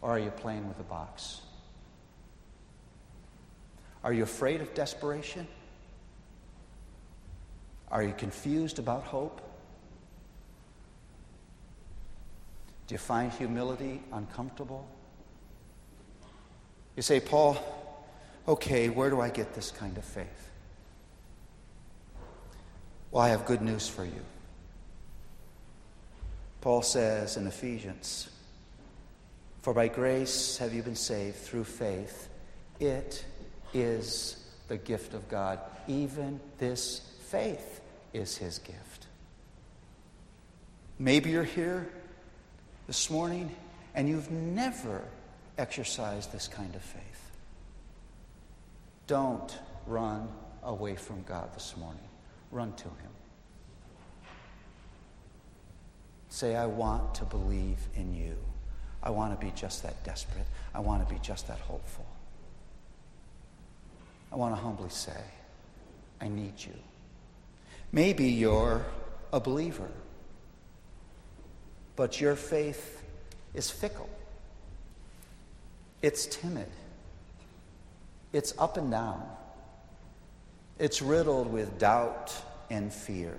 Or 0.00 0.10
are 0.10 0.18
you 0.18 0.32
playing 0.32 0.66
with 0.66 0.80
a 0.80 0.82
box? 0.82 1.40
Are 4.02 4.12
you 4.12 4.24
afraid 4.24 4.60
of 4.60 4.74
desperation? 4.74 5.46
Are 7.92 8.02
you 8.02 8.12
confused 8.12 8.80
about 8.80 9.04
hope? 9.04 9.40
Do 12.88 12.94
you 12.96 12.98
find 12.98 13.30
humility 13.30 14.02
uncomfortable? 14.12 14.88
You 16.96 17.02
say, 17.02 17.20
Paul, 17.20 17.56
okay, 18.46 18.88
where 18.88 19.10
do 19.10 19.20
I 19.20 19.30
get 19.30 19.54
this 19.54 19.70
kind 19.70 19.96
of 19.96 20.04
faith? 20.04 20.50
Well, 23.10 23.22
I 23.22 23.28
have 23.28 23.44
good 23.46 23.62
news 23.62 23.88
for 23.88 24.04
you. 24.04 24.24
Paul 26.60 26.82
says 26.82 27.36
in 27.36 27.46
Ephesians, 27.46 28.28
For 29.62 29.74
by 29.74 29.88
grace 29.88 30.58
have 30.58 30.72
you 30.72 30.82
been 30.82 30.96
saved 30.96 31.36
through 31.36 31.64
faith. 31.64 32.28
It 32.78 33.24
is 33.74 34.42
the 34.68 34.76
gift 34.76 35.12
of 35.14 35.28
God. 35.28 35.58
Even 35.88 36.40
this 36.58 37.00
faith 37.28 37.80
is 38.12 38.36
his 38.36 38.58
gift. 38.58 39.06
Maybe 40.98 41.30
you're 41.30 41.42
here 41.42 41.90
this 42.86 43.10
morning 43.10 43.54
and 43.94 44.08
you've 44.08 44.30
never 44.30 45.02
exercised 45.58 46.32
this 46.32 46.48
kind 46.48 46.74
of 46.74 46.82
faith. 46.82 47.30
Don't 49.06 49.58
run 49.86 50.28
away 50.62 50.96
from 50.96 51.22
God 51.22 51.52
this 51.54 51.76
morning. 51.76 52.08
Run 52.50 52.72
to 52.74 52.84
Him. 52.84 53.10
Say, 56.28 56.56
I 56.56 56.66
want 56.66 57.14
to 57.16 57.24
believe 57.24 57.78
in 57.94 58.14
you. 58.14 58.36
I 59.02 59.10
want 59.10 59.38
to 59.38 59.44
be 59.44 59.52
just 59.54 59.82
that 59.82 60.02
desperate. 60.04 60.46
I 60.74 60.80
want 60.80 61.06
to 61.06 61.12
be 61.12 61.20
just 61.20 61.48
that 61.48 61.58
hopeful. 61.58 62.06
I 64.32 64.36
want 64.36 64.54
to 64.54 64.60
humbly 64.60 64.88
say, 64.88 65.20
I 66.20 66.28
need 66.28 66.54
you. 66.56 66.72
Maybe 67.90 68.26
you're 68.26 68.86
a 69.32 69.40
believer, 69.40 69.90
but 71.96 72.20
your 72.20 72.36
faith 72.36 73.02
is 73.52 73.70
fickle, 73.70 74.08
it's 76.02 76.26
timid, 76.26 76.68
it's 78.32 78.54
up 78.58 78.76
and 78.76 78.90
down, 78.90 79.24
it's 80.78 81.00
riddled 81.00 81.50
with 81.50 81.78
doubt 81.78 82.34
and 82.70 82.92
fear. 82.92 83.38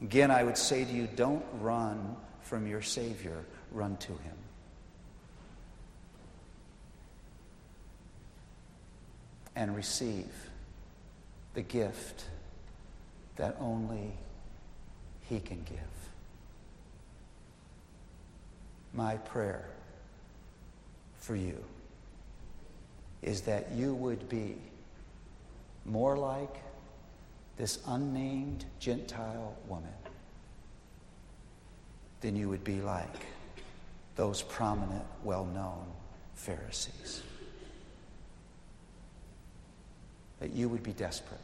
Again, 0.00 0.30
I 0.30 0.42
would 0.42 0.56
say 0.56 0.84
to 0.84 0.92
you 0.92 1.06
don't 1.14 1.44
run 1.60 2.16
from 2.40 2.66
your 2.66 2.82
Savior, 2.82 3.44
run 3.72 3.96
to 3.98 4.12
Him. 4.12 4.36
And 9.54 9.74
receive 9.74 10.30
the 11.54 11.62
gift 11.62 12.24
that 13.36 13.56
only 13.58 14.12
He 15.28 15.40
can 15.40 15.62
give. 15.64 15.78
My 18.92 19.16
prayer 19.16 19.66
for 21.26 21.34
you 21.34 21.58
is 23.20 23.40
that 23.40 23.72
you 23.72 23.92
would 23.94 24.28
be 24.28 24.54
more 25.84 26.16
like 26.16 26.62
this 27.56 27.80
unnamed 27.88 28.64
Gentile 28.78 29.56
woman 29.66 29.90
than 32.20 32.36
you 32.36 32.48
would 32.48 32.62
be 32.62 32.80
like 32.80 33.26
those 34.14 34.42
prominent, 34.42 35.04
well 35.24 35.44
known 35.46 35.84
Pharisees. 36.36 37.22
That 40.38 40.52
you 40.52 40.68
would 40.68 40.84
be 40.84 40.92
desperate, 40.92 41.40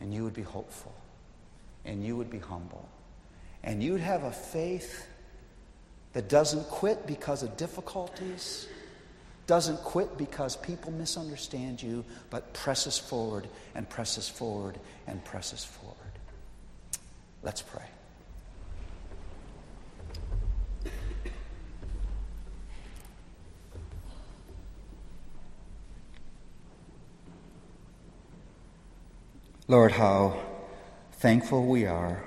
and 0.00 0.12
you 0.12 0.24
would 0.24 0.34
be 0.34 0.42
hopeful, 0.42 0.94
and 1.84 2.04
you 2.04 2.16
would 2.16 2.30
be 2.30 2.40
humble, 2.40 2.88
and 3.62 3.80
you'd 3.80 4.00
have 4.00 4.24
a 4.24 4.32
faith 4.32 5.06
that 6.12 6.28
doesn't 6.28 6.64
quit 6.68 7.06
because 7.06 7.42
of 7.42 7.56
difficulties 7.56 8.68
doesn't 9.48 9.78
quit 9.78 10.16
because 10.18 10.56
people 10.56 10.92
misunderstand 10.92 11.82
you, 11.82 12.04
but 12.28 12.52
presses 12.52 12.98
forward 12.98 13.48
and 13.74 13.88
presses 13.88 14.28
forward 14.28 14.78
and 15.06 15.24
presses 15.24 15.64
forward. 15.64 15.96
Let's 17.42 17.62
pray. 17.62 17.82
Lord, 29.66 29.92
how 29.92 30.38
thankful 31.12 31.64
we 31.66 31.86
are 31.86 32.22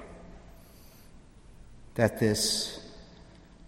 that 1.93 2.19
this 2.19 2.80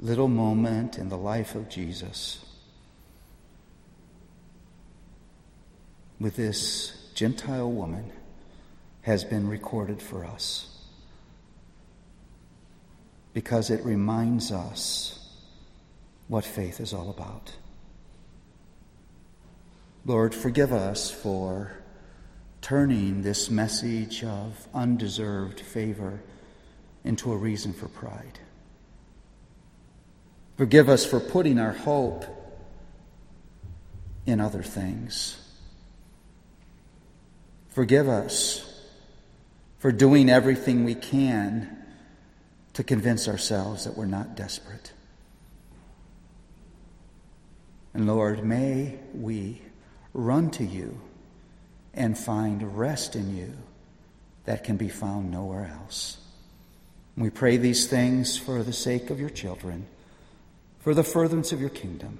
little 0.04 0.28
moment 0.28 0.98
in 0.98 1.08
the 1.08 1.18
life 1.18 1.56
of 1.56 1.70
Jesus 1.70 2.44
with 6.20 6.36
this 6.36 7.10
Gentile 7.16 7.72
woman 7.72 8.12
has 9.04 9.24
been 9.24 9.48
recorded 9.48 10.02
for 10.02 10.26
us 10.26 10.78
because 13.34 13.70
it 13.70 13.84
reminds 13.86 14.52
us 14.52 15.38
what 16.28 16.44
faith 16.44 16.82
is 16.82 16.94
all 16.94 17.10
about. 17.10 17.54
Lord, 20.06 20.36
forgive 20.36 20.74
us 20.74 21.12
for 21.12 21.78
turning 22.60 23.22
this 23.22 23.50
message 23.50 24.22
of 24.22 24.68
undeserved 24.74 25.62
favor 25.62 26.20
into 27.06 27.32
a 27.32 27.38
reason 27.38 27.72
for 27.72 27.88
pride. 27.88 28.40
Forgive 30.58 30.90
us 30.90 31.06
for 31.06 31.20
putting 31.20 31.60
our 31.60 31.74
hope 31.74 32.26
in 34.26 34.40
other 34.40 34.64
things. 34.64 35.40
Forgive 37.70 38.08
us 38.08 38.70
for 39.80 39.92
doing 39.92 40.30
everything 40.30 40.86
we 40.86 40.96
can 40.96 41.78
to 42.74 42.84
convince 42.84 43.28
ourselves 43.28 43.86
that 43.86 43.98
we're 43.98 44.06
not 44.06 44.36
desperate. 44.36 44.92
And 47.94 48.08
Lord, 48.08 48.44
may 48.44 48.98
we 49.14 49.62
run 50.14 50.50
to 50.52 50.64
you 50.64 51.00
and 51.94 52.18
find 52.18 52.78
rest 52.78 53.16
in 53.16 53.36
you 53.36 53.54
that 54.46 54.64
can 54.64 54.78
be 54.78 54.90
found 54.90 55.32
nowhere 55.32 55.72
else. 55.82 56.18
We 57.16 57.30
pray 57.30 57.58
these 57.58 57.88
things 57.88 58.38
for 58.38 58.64
the 58.64 58.74
sake 58.74 59.10
of 59.12 59.20
your 59.20 59.30
children, 59.30 59.86
for 60.84 60.94
the 60.94 61.04
furtherance 61.04 61.54
of 61.54 61.62
your 61.62 61.70
kingdom, 61.70 62.20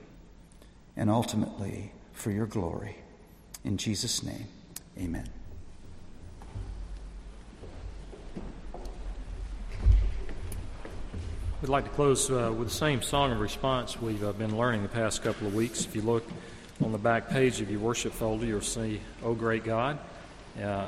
and 0.96 1.10
ultimately 1.10 1.92
for 2.14 2.32
your 2.32 2.46
glory. 2.46 2.96
In 3.66 3.76
Jesus' 3.76 4.24
name, 4.24 4.48
amen. 4.98 5.28
We'd 11.62 11.68
like 11.68 11.84
to 11.84 11.90
close 11.92 12.32
uh, 12.32 12.54
with 12.58 12.70
the 12.70 12.74
same 12.74 13.02
song 13.02 13.34
of 13.34 13.42
response 13.42 14.02
we've 14.02 14.24
uh, 14.24 14.32
been 14.32 14.58
learning 14.58 14.84
the 14.84 14.90
past 14.90 15.24
couple 15.24 15.48
of 15.48 15.54
weeks. 15.54 15.84
If 15.84 15.94
you 15.94 16.02
look 16.02 16.26
on 16.82 16.94
the 16.94 16.98
back 16.98 17.30
page 17.30 17.60
of 17.60 17.70
your 17.70 17.82
worship 17.82 18.14
folder, 18.14 18.46
you'll 18.46 18.62
see, 18.62 19.02
Oh 19.24 19.34
Great 19.34 19.66
God. 19.66 20.00
Uh, 20.62 20.88